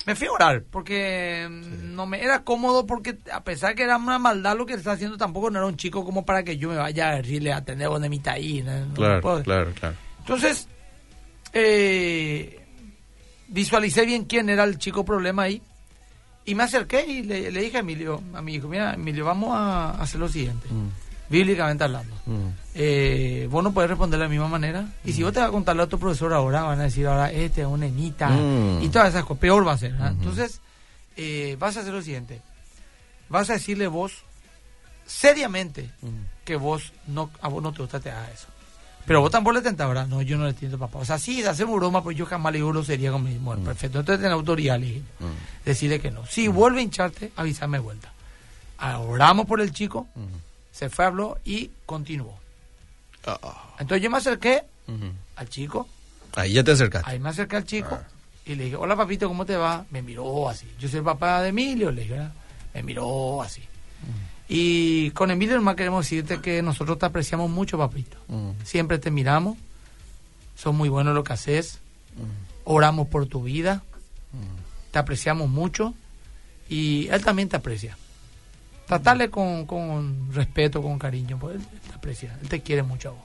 [0.07, 3.97] me fui a orar, porque mm, no me era cómodo, porque a pesar que era
[3.97, 6.69] una maldad lo que está haciendo, tampoco no era un chico como para que yo
[6.71, 8.63] me vaya a decirle a tener donde mi taí.
[8.63, 9.97] no- Claro, claro, claro.
[10.21, 10.69] Entonces,
[11.53, 12.59] eh,
[13.49, 15.63] visualicé bien quién era el chico problema ahí.
[16.45, 19.51] Y me acerqué y le, le dije a Emilio, a mi hijo, mira, Emilio, vamos
[19.53, 20.67] a hacer lo siguiente,
[21.33, 22.15] bíblicamente hablando.
[22.27, 22.49] Mm.
[22.75, 24.87] Eh, vos no podés responder de la misma manera.
[25.05, 27.33] Y si vos te vas a contarle a tu profesor ahora, van a decir ahora,
[27.33, 28.29] este es una nenita.
[28.29, 28.83] Mm.
[28.83, 29.41] Y todas esas cosas.
[29.41, 29.95] Peor va a ser.
[29.99, 30.11] ¿ah?
[30.13, 30.21] Ujú.
[30.23, 30.61] Entonces,
[31.17, 32.41] eh, vas a hacer lo siguiente.
[33.29, 34.13] Vas a decirle vos,
[35.07, 35.91] seriamente,
[36.45, 38.47] que vos no, a vos no te gusta te haga eso.
[39.07, 40.07] Pero vos tampoco le tentás, ¿verdad?
[40.07, 40.99] No, yo no le entiendo, papá.
[40.99, 43.99] O sea, sí, hacemos broma, pero yo jamás le digo grosería con mi Bueno, perfecto.
[43.99, 45.01] Entonces, tenés autoridad, le dije.
[45.19, 45.65] Mm.
[45.65, 46.25] Decirle que no.
[46.27, 48.13] Si vuelve a hincharte, avísame de vuelta.
[49.09, 50.52] Oramos por el chico, Mm.
[50.73, 52.37] Se fue, habló y continuó.
[53.27, 53.75] Ah.
[53.79, 54.63] Entonces yo me acerqué
[55.37, 55.87] al chico
[56.35, 57.11] Ahí ya te acercaste.
[57.11, 58.07] Ahí me acerqué al chico Ah.
[58.47, 59.85] y le dije, hola papito, ¿cómo te va?
[59.91, 60.67] Me miró así.
[60.79, 62.33] Yo soy el papá de Emilio, le dije, ¿verdad?
[62.75, 63.63] Me miró así.
[64.49, 68.17] Y con Emilio nomás queremos decirte que nosotros te apreciamos mucho, papito.
[68.65, 69.57] Siempre te miramos.
[70.57, 71.79] Sos muy bueno en lo que haces.
[72.65, 73.83] Oramos por tu vida.
[74.91, 75.95] Te apreciamos mucho.
[76.69, 77.97] Y él también te aprecia.
[78.99, 82.37] Tratarle con, con respeto, con cariño, pues él te aprecia.
[82.43, 83.23] Él te quiere mucho a vos.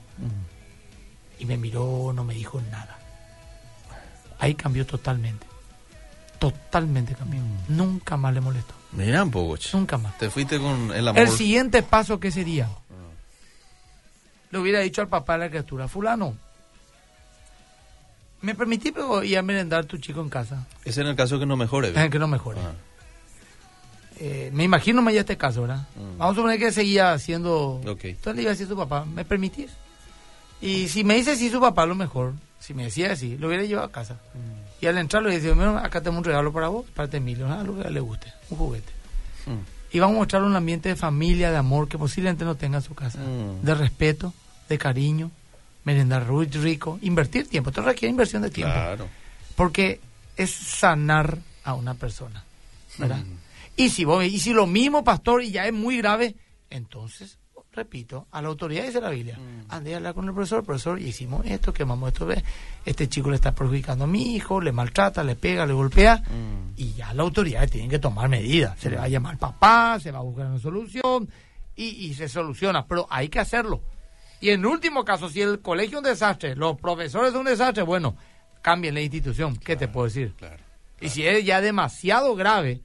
[1.38, 2.98] Y me miró, no me dijo nada.
[4.38, 5.46] Ahí cambió totalmente.
[6.38, 7.40] Totalmente cambió.
[7.68, 8.74] Nunca más le molestó.
[8.92, 9.56] Mira un poco.
[9.72, 10.16] Nunca más.
[10.18, 11.20] Te fuiste con el amor.
[11.20, 12.68] El siguiente paso que sería,
[14.50, 16.36] le hubiera dicho al papá de la criatura, fulano,
[18.40, 20.66] ¿me permití ir a merendar tu chico en casa?
[20.84, 21.92] Ese en el caso que no mejore.
[21.94, 22.60] Eh, que no mejore.
[22.60, 22.72] Ah.
[24.20, 25.86] Eh, me imagino más ya este caso, ¿verdad?
[25.96, 26.18] Mm.
[26.18, 27.80] Vamos a suponer que seguía haciendo...
[27.86, 28.04] Ok.
[28.04, 29.70] Entonces le iba a decir a su papá, ¿me permitís?
[30.60, 33.46] Y si me dice sí su papá, a lo mejor, si me decía así, lo
[33.46, 34.14] hubiera llevado a casa.
[34.34, 34.84] Mm.
[34.84, 37.76] Y al entrar le decía, mira, acá tenemos un regalo para vos, para Emilio, algo
[37.76, 38.92] que a él le guste, un juguete.
[39.46, 39.96] Mm.
[39.96, 42.82] Y vamos a mostrar un ambiente de familia, de amor que posiblemente no tenga en
[42.82, 43.20] su casa.
[43.62, 44.34] De respeto,
[44.68, 45.30] de cariño,
[45.84, 47.70] merendar rico, invertir tiempo.
[47.70, 48.74] Esto requiere inversión de tiempo.
[48.74, 49.08] Claro.
[49.56, 50.00] Porque
[50.36, 52.44] es sanar a una persona.
[52.98, 53.22] ¿verdad?
[53.78, 53.82] Mm.
[53.82, 56.34] Y, si vos, y si lo mismo, pastor, y ya es muy grave,
[56.70, 57.38] entonces,
[57.72, 59.66] repito, a la autoridad dice la Biblia, Mm.
[59.72, 62.42] ande a hablar con el profesor, profesor, y hicimos esto, quemamos esto, ve,
[62.84, 66.72] este chico le está perjudicando a mi hijo, le maltrata, le pega, le golpea, Mm.
[66.76, 68.78] y ya la autoridad tienen que tomar medidas.
[68.80, 71.28] Se le va a llamar papá, se va a buscar una solución
[71.76, 73.80] y, y se soluciona, pero hay que hacerlo.
[74.40, 77.82] Y en último caso, si el colegio es un desastre, los profesores son un desastre,
[77.82, 78.16] bueno,
[78.62, 79.56] cambien la institución.
[79.56, 80.34] ¿Qué te puedo decir?
[80.36, 80.62] Claro.
[81.00, 82.82] Y si es ya demasiado grave,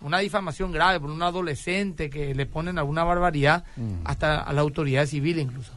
[0.00, 3.64] una difamación grave por un adolescente que le ponen alguna barbaridad,
[4.04, 5.72] hasta a la autoridad civil incluso.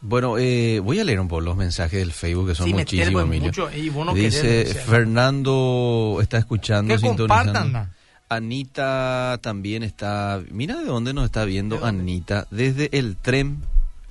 [0.00, 3.24] Bueno, eh, voy a leer un poco los mensajes del Facebook que son Sí, muchísimos,
[3.24, 3.70] mucho,
[4.04, 4.64] no Dice.
[4.64, 7.86] Fernando está escuchando, sintonizando.
[8.28, 10.42] Anita también está.
[10.50, 11.84] Mira de dónde nos está viendo.
[11.84, 13.62] Anita desde el tren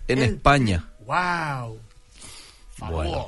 [0.07, 0.85] en El España.
[1.05, 1.79] ¡Wow!
[2.89, 3.27] Bueno.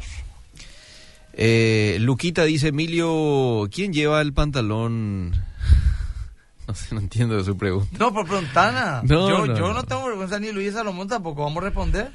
[1.34, 5.34] Eh, Luquita dice Emilio, ¿quién lleva el pantalón?
[6.74, 7.96] No sé, no entiendo de su pregunta.
[8.00, 9.02] No, por preguntana.
[9.04, 9.74] No, yo, no, yo no.
[9.76, 11.44] no tengo vergüenza ni Luis Salomón tampoco.
[11.44, 12.12] ¿Vamos a responder?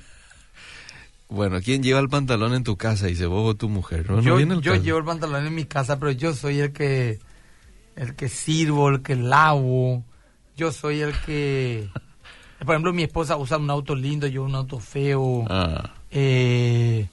[1.28, 3.06] Bueno, ¿quién lleva el pantalón en tu casa?
[3.06, 4.10] Dice vos o tu mujer.
[4.10, 6.72] No, yo viene el yo llevo el pantalón en mi casa, pero yo soy el
[6.72, 7.20] que
[7.94, 10.02] el que sirvo, el que lavo.
[10.56, 11.88] Yo soy el que...
[12.58, 15.44] Por ejemplo, mi esposa usa un auto lindo, yo un auto feo.
[15.48, 17.06] Ah, Eh,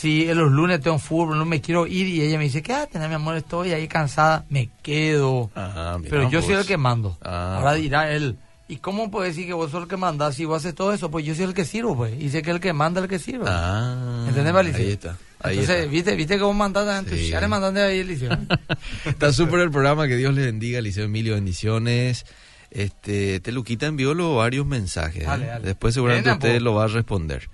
[0.00, 2.98] si en los lunes tengo fútbol, no me quiero ir y ella me dice, quédate,
[2.98, 5.50] mi amor, estoy ahí cansada, me quedo.
[5.54, 6.62] ah, mira Pero yo soy vos.
[6.62, 7.16] el que mando.
[7.22, 7.82] Ah, Ahora bueno.
[7.82, 10.74] dirá él, ¿y cómo puede decir que vos sos el que mandás si vos haces
[10.74, 11.10] todo eso?
[11.10, 12.12] Pues yo soy el que sirvo, pues.
[12.20, 13.44] Y sé que el que manda es el que sirve.
[13.48, 14.80] Ah, ¿Entendés, Valicia?
[14.84, 15.16] Ahí está.
[15.40, 15.90] Ahí Entonces, está.
[15.90, 17.18] ¿viste, viste que vos mandás antes?
[17.20, 17.28] Sí.
[17.28, 18.36] Ya le mandaste ahí, Eliseo.
[19.04, 22.24] Está súper el programa, que Dios le bendiga, Liceo Emilio, bendiciones.
[22.70, 25.22] Este, te Luquita envió varios mensajes.
[25.22, 25.26] ¿eh?
[25.26, 25.66] Dale, dale.
[25.66, 26.64] Después seguramente Ven, usted po.
[26.64, 27.48] lo va a responder.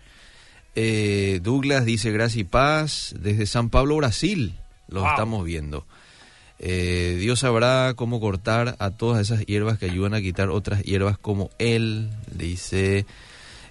[0.77, 4.55] Eh, Douglas dice gracia y paz desde San Pablo, Brasil.
[4.89, 5.11] Los Wow.
[5.13, 5.87] estamos viendo.
[6.59, 11.17] Eh, Dios sabrá cómo cortar a todas esas hierbas que ayudan a quitar otras hierbas
[11.19, 12.11] como él.
[12.33, 13.07] Dice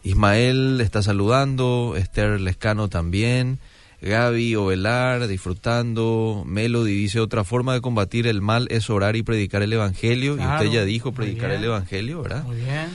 [0.03, 3.59] Ismael está saludando, Esther Lescano también.
[4.01, 6.43] Gaby Ovelar disfrutando.
[6.47, 10.37] Melody dice otra forma de combatir el mal es orar y predicar el evangelio.
[10.37, 12.43] y usted ya dijo predicar el evangelio, ¿verdad?
[12.45, 12.87] Muy bien.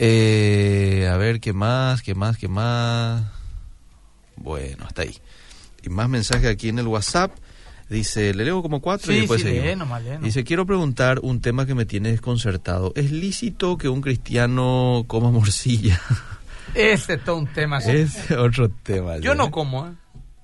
[0.00, 2.02] Eh, a ver, ¿qué más?
[2.02, 2.38] ¿Qué más?
[2.38, 3.24] ¿Qué más?
[4.36, 5.16] Bueno, hasta ahí.
[5.82, 7.32] Y más mensajes aquí en el WhatsApp.
[7.88, 9.66] Dice, le leo como cuatro y después sí, seguimos.
[9.66, 10.24] lee nomás, lee nomás.
[10.24, 12.92] Dice, quiero preguntar un tema que me tiene desconcertado.
[12.94, 16.00] ¿Es lícito que un cristiano coma morcilla?
[16.74, 17.80] Ese es todo un tema.
[17.80, 17.90] sí.
[17.90, 19.18] es otro tema.
[19.18, 19.92] Yo no como, ¿eh?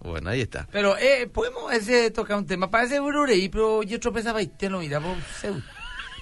[0.00, 0.66] Bueno, ahí está.
[0.72, 2.70] Pero eh, podemos ese tocar un tema.
[2.70, 5.00] Parece burureí, pero yo tropezaba y te lo mira.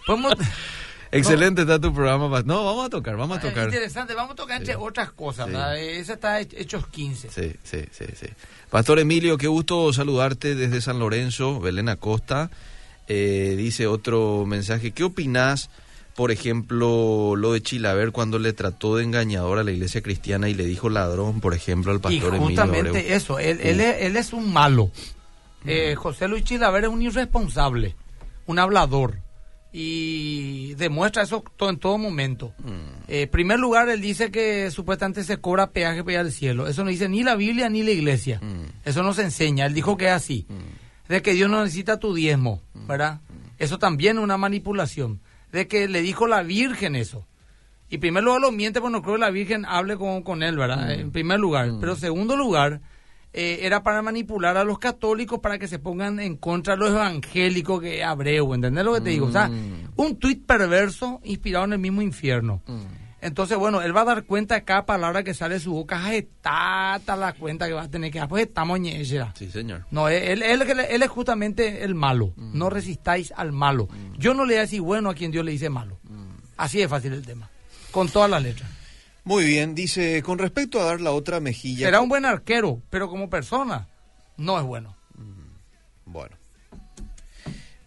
[0.07, 0.35] Podemos...
[1.13, 2.43] Excelente está tu programa.
[2.45, 3.67] No, vamos a tocar, vamos a tocar.
[3.67, 4.81] Interesante, vamos a tocar entre Sí.
[4.83, 5.47] otras cosas.
[5.49, 5.55] Sí.
[5.79, 7.29] Esa está hech- hechos 15.
[7.31, 8.27] Sí, sí, sí, sí.
[8.71, 12.51] Pastor Emilio, qué gusto saludarte desde San Lorenzo, Belén Acosta.
[13.09, 15.69] Eh, dice otro mensaje, ¿qué opinás,
[16.15, 20.55] por ejemplo, lo de Chilaver cuando le trató de engañador a la iglesia cristiana y
[20.55, 24.17] le dijo ladrón, por ejemplo, al Y pastor Emilio justamente eso, él, él, es, él
[24.17, 24.91] es un malo.
[25.67, 27.95] Eh, José Luis Chilaver es un irresponsable,
[28.47, 29.19] un hablador.
[29.73, 32.53] Y demuestra eso en todo momento.
[32.59, 32.71] Mm,
[33.09, 36.69] Eh, en primer lugar, él dice que supuestamente se cobra peaje para ir al cielo.
[36.69, 38.39] Eso no dice ni la Biblia ni la iglesia.
[38.43, 38.67] Mm.
[38.89, 39.67] Eso no se enseña.
[39.67, 40.47] Él dijo que es así.
[41.09, 43.21] De que Dios no necesita tu diezmo, ¿verdad?
[43.59, 45.21] Eso también es una manipulación.
[45.53, 47.27] De que le dijo la Virgen eso.
[47.91, 50.43] Y en primer lugar lo miente, porque no creo que la Virgen hable con, con
[50.43, 50.93] él, ¿verdad?
[50.93, 51.71] En primer lugar.
[51.81, 52.81] Pero en segundo lugar,
[53.33, 56.91] eh, era para manipular a los católicos para que se pongan en contra de los
[56.91, 59.27] evangélicos que es Abreu, ¿entendés lo que te digo?
[59.27, 59.89] O sea, Mm.
[59.97, 62.63] un tuit perverso inspirado en el mismo infierno.
[63.21, 66.13] Entonces, bueno, él va a dar cuenta de cada palabra que sale de su boca,
[66.13, 69.33] está la cuenta que va a tener que dar, pues estamos ñechera.
[69.39, 69.85] Sí, señor.
[69.93, 72.33] No, él, él, él- él es justamente el malo.
[72.37, 73.89] No resistáis al malo.
[74.19, 75.99] Yo no le voy a decir bueno a quien Dios le dice malo.
[76.57, 77.49] Así de fácil el tema.
[77.93, 78.69] Con todas las letras.
[79.25, 81.87] Muy bien, dice, con respecto a dar la otra mejilla...
[81.87, 83.89] Será un buen arquero, pero como persona
[84.37, 84.97] no es bueno.
[86.05, 86.37] Bueno.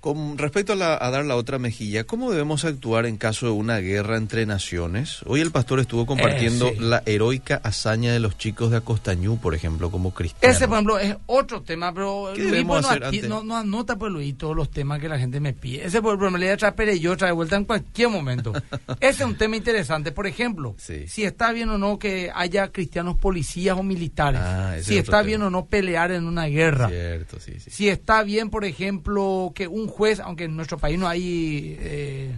[0.06, 3.54] Con respecto a, la- a dar la otra mejilla, ¿cómo debemos actuar en caso de
[3.54, 5.22] una guerra entre naciones?
[5.26, 6.84] Hoy el pastor estuvo compartiendo Eh, sí.
[6.84, 10.58] la heroica hazaña de los chicos de Acostañú, por ejemplo, como cristianos.
[10.58, 13.30] Ese, por ejemplo, es otro tema, pero ¿Qué debemos hacer aquí antes?
[13.32, 15.86] no, no anota, pues, Luis, todos los temas que la gente me pide.
[15.88, 18.54] Ese, por ejemplo, me le voy a traer Pereyó, trae vuelta en cualquier momento.
[19.00, 20.12] Ese es un tema interesante.
[20.12, 21.08] Por ejemplo, Sí.
[21.08, 24.40] si está bien o no que haya cristianos policías o militares.
[24.44, 25.22] Ah, si está tema.
[25.24, 26.90] bien o no pelear en una guerra.
[26.90, 27.72] Cierto, sí, sí.
[27.72, 32.38] Si está bien, por ejemplo, que un juez, aunque en nuestro país no hay, eh,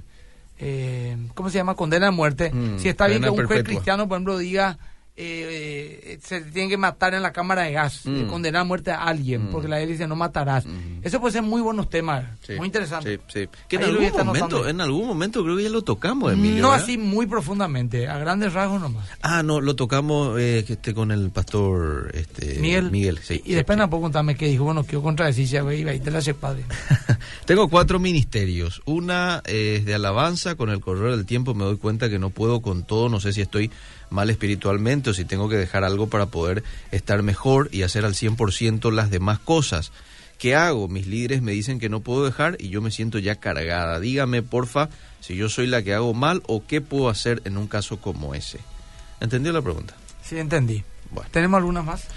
[0.60, 1.76] eh, ¿cómo se llama?
[1.76, 2.52] Condena a muerte.
[2.54, 3.74] Mm, si está bien que un juez perpetua.
[3.74, 4.78] cristiano, por ejemplo, diga,
[5.20, 8.16] eh, eh, se tiene que matar en la cámara de gas, Mm.
[8.22, 9.52] eh, condenar a muerte a alguien, Mm.
[9.52, 10.66] porque la ley dice no matarás.
[11.02, 13.20] Eso puede ser muy buenos temas, Sí, muy interesante.
[13.28, 13.50] Sí, sí.
[13.68, 16.62] Que en Ahí algún, momento, en algún momento creo que ya lo tocamos, Emilio.
[16.62, 16.84] no ¿verdad?
[16.84, 19.08] así muy profundamente, a grandes rasgos nomás.
[19.24, 22.92] Ah, no, lo tocamos eh, que esté con el pastor este, Miguel.
[22.92, 23.20] Miguel.
[23.44, 26.34] Y después puedo contarme qué dijo, bueno, quiero contradecir, ya iba y te la hace
[26.34, 26.64] padre.
[27.46, 28.82] Tengo cuatro ministerios.
[28.86, 30.56] Una es de alabanza.
[30.56, 33.10] Con el correr del tiempo me doy cuenta que no puedo con todo.
[33.10, 33.72] No sé si estoy
[34.10, 38.14] mal espiritualmente o si tengo que dejar algo para poder estar mejor y hacer al
[38.14, 39.92] 100% las demás cosas.
[40.38, 40.88] ¿Qué hago?
[40.88, 44.00] Mis líderes me dicen que no puedo dejar y yo me siento ya cargada.
[44.00, 44.90] Dígame, porfa,
[45.20, 48.36] si yo soy la que hago mal o qué puedo hacer en un caso como
[48.36, 48.60] ese.
[49.20, 49.96] ¿Entendió la pregunta?
[50.24, 50.84] Sí, entendí.
[51.10, 51.30] Bueno.
[51.32, 52.08] ¿Tenemos algunas más?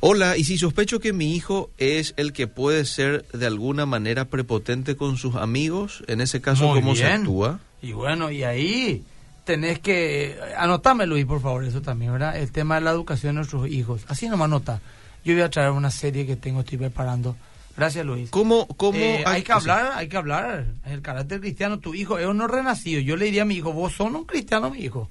[0.00, 4.26] Hola, y si sospecho que mi hijo es el que puede ser de alguna manera
[4.26, 7.58] prepotente con sus amigos, en ese caso, Muy ¿cómo se actúa?
[7.82, 9.02] Y bueno, y ahí
[9.48, 10.38] tenés que...
[10.58, 12.36] Anotame, Luis, por favor, eso también, ¿verdad?
[12.36, 14.04] El tema de la educación de nuestros hijos.
[14.08, 14.82] Así nomás anota.
[15.24, 17.34] Yo voy a traer una serie que tengo, estoy preparando.
[17.74, 18.28] Gracias, Luis.
[18.28, 20.66] ¿Cómo, cómo Eh, hay que o sea, hablar, hay que hablar.
[20.84, 23.00] El carácter cristiano, tu hijo es un no renacido.
[23.00, 25.08] Yo le diría a mi hijo, vos sos un cristiano, mi hijo.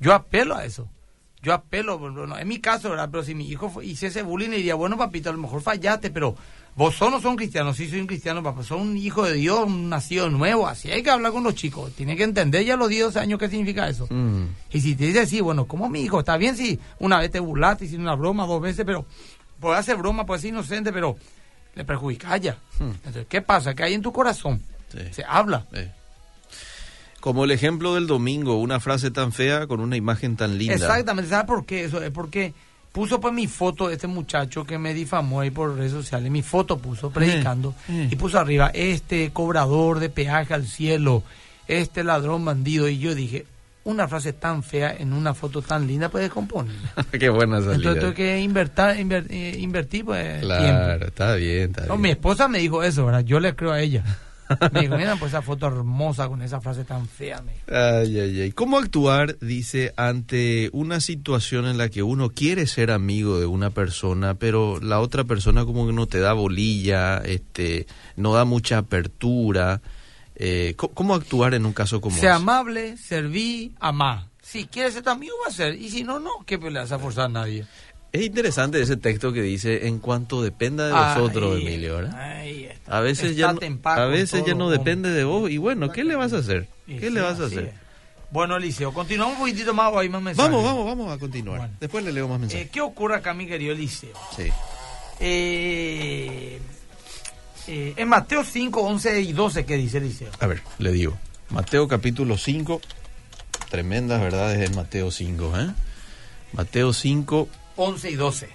[0.00, 0.86] Yo apelo a eso.
[1.42, 3.08] Yo apelo, bueno, en mi caso, ¿verdad?
[3.10, 6.10] Pero si mi hijo fue- hiciese bullying, le diría, bueno, papito, a lo mejor fallaste,
[6.10, 6.36] pero
[6.74, 9.34] vos sos no sos un cristiano, sí soy un cristiano, papá, sos un hijo de
[9.34, 11.92] Dios, un nacido nuevo, así hay que hablar con los chicos.
[11.92, 14.06] Tienen que entender ya a los 10 años qué significa eso.
[14.10, 17.30] Mm, Y si te dice así, bueno, como mi hijo, está bien si una vez
[17.30, 19.04] te burlaste, hiciste una broma dos veces, pero
[19.60, 21.16] puede hacer broma, puede ser inocente, pero
[21.74, 22.58] le perjudica ya.
[22.78, 22.90] Hmm.
[22.90, 23.74] Entonces, ¿qué pasa?
[23.74, 24.62] ¿Qué hay en tu corazón?
[24.90, 25.66] sí, Se habla.
[27.20, 30.74] Como el ejemplo del domingo, una frase tan fea con una imagen tan linda.
[30.74, 31.84] Exactamente, ¿sabes por qué?
[31.84, 32.52] Eso es porque
[32.92, 36.42] puso pues mi foto de este muchacho que me difamó ahí por redes sociales, mi
[36.42, 41.22] foto puso predicando y puso arriba, este cobrador de peaje al cielo,
[41.68, 43.46] este ladrón bandido, y yo dije,
[43.84, 46.74] una frase tan fea en una foto tan linda puede componer.
[47.18, 47.74] Qué buena salida.
[47.76, 51.06] Entonces tengo que invertir, inver- eh, invertir pues Claro, tiempo.
[51.06, 52.02] está bien, está No, bien.
[52.02, 53.24] mi esposa me dijo eso, ¿verdad?
[53.24, 54.04] Yo le creo a ella.
[54.72, 57.42] Me dijo, mira, pues esa foto hermosa con esa frase tan fea.
[57.42, 57.64] Me dijo.
[57.68, 58.52] Ay, ay, ay.
[58.52, 63.70] ¿Cómo actuar, dice, ante una situación en la que uno quiere ser amigo de una
[63.70, 67.86] persona, pero la otra persona como que no te da bolilla, este,
[68.16, 69.80] no da mucha apertura?
[70.34, 72.42] Eh, ¿cómo, actuar en un caso como Sea ese?
[72.42, 74.28] amable, serví, amá.
[74.42, 75.74] Si quieres ser tu amigo, va a ser.
[75.74, 77.64] Y si no, no, ¿qué le vas a forzar a nadie?
[78.12, 82.14] Es interesante ese texto que dice, en cuanto dependa de Ay, vosotros, Emilio, ¿verdad?
[82.20, 85.90] ay, está- A veces ya no, a veces ya no depende de vos y bueno,
[85.90, 86.68] ¿qué le vas a hacer?
[86.86, 87.72] ¿Qué sí, le vas a hacer?
[88.30, 90.50] Bueno, Eliseo, continuamos un poquitito más hay más mensajes.
[90.50, 91.58] Vamos, vamos, vamos a continuar.
[91.58, 91.74] Bueno.
[91.80, 92.66] Después le leo más mensajes.
[92.66, 94.12] Eh, ¿Qué ocurre acá, mi querido Eliseo?
[94.36, 94.48] sí.
[95.20, 96.58] Eh,
[97.68, 100.30] eh, en Mateo 5, 11 y 12, ¿qué dice Eliseo?
[100.40, 101.16] A ver, le digo.
[101.50, 102.80] Mateo capítulo 5.
[103.70, 105.70] Tremendas verdades en Mateo 5, ¿eh?
[106.52, 108.48] Mateo 5 11 y 12.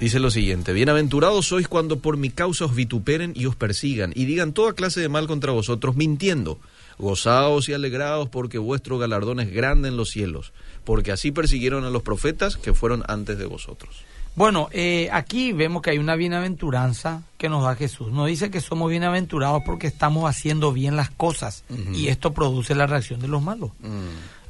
[0.00, 4.24] dice lo siguiente: Bienaventurados sois cuando por mi causa os vituperen y os persigan y
[4.26, 6.58] digan toda clase de mal contra vosotros, mintiendo.
[6.98, 10.52] Gozaos y alegraos porque vuestro galardón es grande en los cielos,
[10.84, 14.04] porque así persiguieron a los profetas que fueron antes de vosotros.
[14.36, 18.10] Bueno, eh, aquí vemos que hay una bienaventuranza que nos da Jesús.
[18.10, 22.86] Nos dice que somos bienaventurados porque estamos haciendo bien las cosas y esto produce la
[22.86, 23.70] reacción de los malos.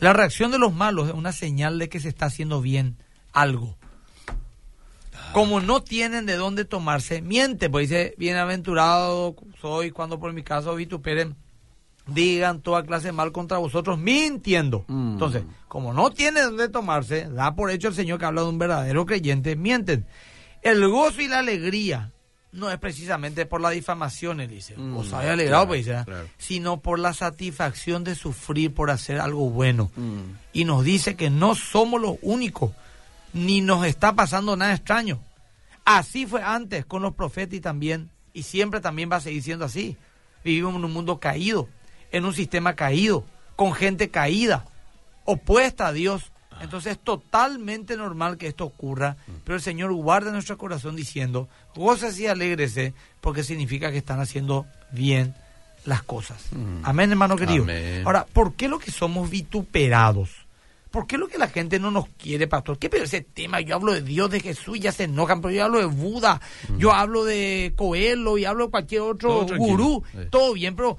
[0.00, 2.96] La reacción de los malos es una señal de que se está haciendo bien
[3.32, 3.76] algo.
[5.34, 10.74] Como no tienen de dónde tomarse, miente, pues dice, bienaventurado soy cuando por mi caso
[10.76, 11.36] vituperen
[12.06, 14.84] digan toda clase de mal contra vosotros mintiendo.
[14.88, 15.12] Mm.
[15.12, 18.58] Entonces, como no tiene donde tomarse, da por hecho el Señor que habla de un
[18.58, 20.06] verdadero creyente, mienten.
[20.62, 22.10] El gozo y la alegría
[22.54, 25.98] no es precisamente por la difamación, él dice, Mm, os había alegrado, claro, pues, dice,
[25.98, 26.04] ¿eh?
[26.04, 26.28] claro.
[26.38, 29.90] sino por la satisfacción de sufrir por hacer algo bueno.
[29.96, 30.20] Mm.
[30.52, 32.70] Y nos dice que no somos los únicos,
[33.32, 35.20] ni nos está pasando nada extraño.
[35.84, 39.64] Así fue antes con los profetas y también, y siempre también va a seguir siendo
[39.64, 39.96] así.
[40.44, 41.68] Vivimos en un mundo caído,
[42.14, 43.24] en un sistema caído,
[43.56, 44.64] con gente caída,
[45.24, 46.30] opuesta a Dios.
[46.60, 52.22] Entonces es totalmente normal que esto ocurra, pero el Señor guarda nuestro corazón diciendo, gózase
[52.22, 55.34] y alégrese, porque significa que están haciendo bien
[55.84, 56.50] las cosas.
[56.84, 57.64] Amén, hermano querido.
[57.64, 58.02] Amén.
[58.06, 60.30] Ahora, ¿por qué lo que somos vituperados?
[60.92, 62.78] ¿Por qué lo que la gente no nos quiere, pastor?
[62.78, 63.60] ¿Qué pero ese tema?
[63.60, 66.40] Yo hablo de Dios, de Jesús, ya se enojan, pero yo hablo de Buda,
[66.78, 70.04] yo hablo de Coelho y hablo de cualquier otro Todo gurú.
[70.30, 70.96] Todo bien, pero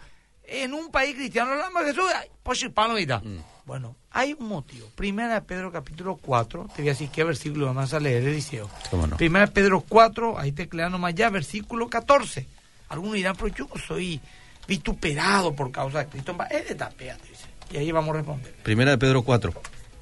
[0.48, 2.10] en un país cristiano hablamos de Jesús,
[2.44, 3.20] pues chipano, ahorita.
[3.20, 3.40] Mm.
[3.66, 4.88] Bueno, hay un motivo.
[4.96, 8.70] Primera de Pedro capítulo 4, te voy a decir qué versículo vamos a leer, Eliseo.
[9.18, 12.48] Primera de Pedro 4, ahí te clean nomás ya, versículo 14.
[12.90, 14.22] Algunos dirán, pero yo soy
[14.68, 16.36] vituperado por causa de Cristo.
[16.52, 17.46] Es de tapea, te dice.
[17.72, 18.54] Y ahí vamos a responder.
[18.64, 19.54] Primera de Pedro 4.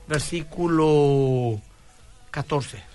[0.07, 1.61] Versículo
[2.31, 2.92] 14.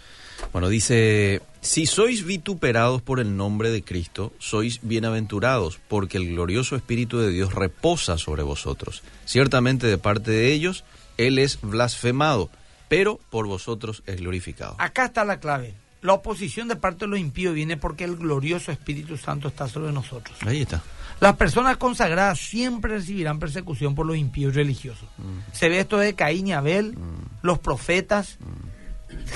[0.53, 6.77] Bueno, dice, si sois vituperados por el nombre de Cristo, sois bienaventurados, porque el glorioso
[6.77, 9.03] Espíritu de Dios reposa sobre vosotros.
[9.25, 10.85] Ciertamente de parte de ellos,
[11.17, 12.51] Él es blasfemado,
[12.89, 14.77] pero por vosotros es glorificado.
[14.79, 15.75] Acá está la clave.
[16.01, 19.93] La oposición de parte de los impíos viene porque el glorioso Espíritu Santo está sobre
[19.93, 20.37] nosotros.
[20.47, 20.81] Ahí está.
[21.21, 25.09] Las personas consagradas siempre recibirán persecución por los impíos religiosos.
[25.53, 26.97] Se ve esto de Caín y Abel,
[27.43, 28.39] los profetas,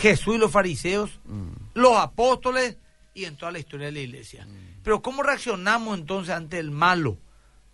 [0.00, 1.20] Jesús y los fariseos,
[1.74, 2.76] los apóstoles
[3.14, 4.46] y en toda la historia de la iglesia.
[4.82, 7.18] Pero ¿cómo reaccionamos entonces ante el malo?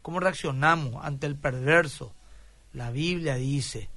[0.02, 2.14] ¿Cómo reaccionamos ante el perverso?
[2.72, 3.88] La Biblia dice,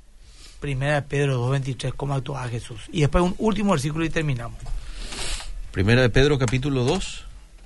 [0.60, 2.82] primera de Pedro 2.23, cómo actuaba Jesús.
[2.91, 4.60] Y después un último versículo y terminamos.
[5.72, 7.26] Primera de Pedro capítulo 2,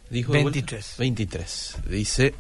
[0.09, 0.59] dijo de vuelta.
[0.59, 0.95] 23.
[0.97, 1.77] 23.
[1.89, 2.35] Dice,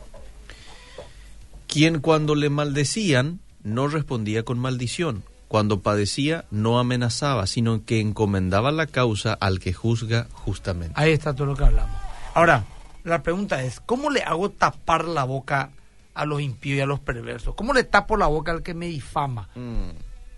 [1.67, 8.71] quien cuando le maldecían no respondía con maldición, cuando padecía no amenazaba, sino que encomendaba
[8.71, 10.93] la causa al que juzga justamente.
[10.95, 11.95] Ahí está todo lo que hablamos.
[12.33, 12.65] Ahora,
[13.03, 15.71] la pregunta es, ¿cómo le hago tapar la boca
[16.13, 17.55] a los impíos y a los perversos?
[17.55, 19.49] ¿Cómo le tapo la boca al que me difama?
[19.55, 19.91] Mm.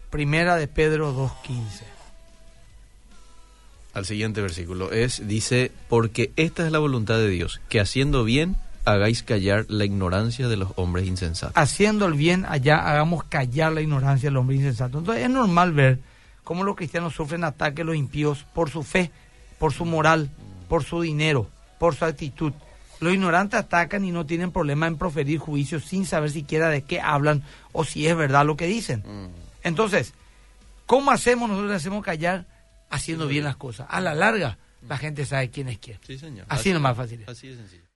[0.09, 1.61] Primera de Pedro 2.15.
[3.93, 8.55] Al siguiente versículo es, dice, porque esta es la voluntad de Dios, que haciendo bien
[8.87, 11.55] hagáis callar la ignorancia de los hombres insensatos.
[11.55, 14.99] Haciendo el bien allá, hagamos callar la ignorancia del hombre insensato.
[14.99, 15.99] Entonces es normal ver
[16.43, 19.11] cómo los cristianos sufren ataques los impíos por su fe,
[19.59, 20.29] por su moral,
[20.69, 22.53] por su dinero, por su actitud.
[23.01, 27.01] Los ignorantes atacan y no tienen problema en proferir juicios sin saber siquiera de qué
[27.01, 29.03] hablan o si es verdad lo que dicen.
[29.63, 30.13] Entonces,
[30.85, 31.49] ¿cómo hacemos?
[31.49, 32.45] Nosotros hacemos callar
[32.89, 33.85] haciendo bien las cosas.
[33.89, 34.57] A la larga,
[34.87, 35.99] la gente sabe quién es quién.
[36.07, 36.45] Sí, señor.
[36.47, 37.23] Así nomás fácil.
[37.27, 37.86] Así de sencillo.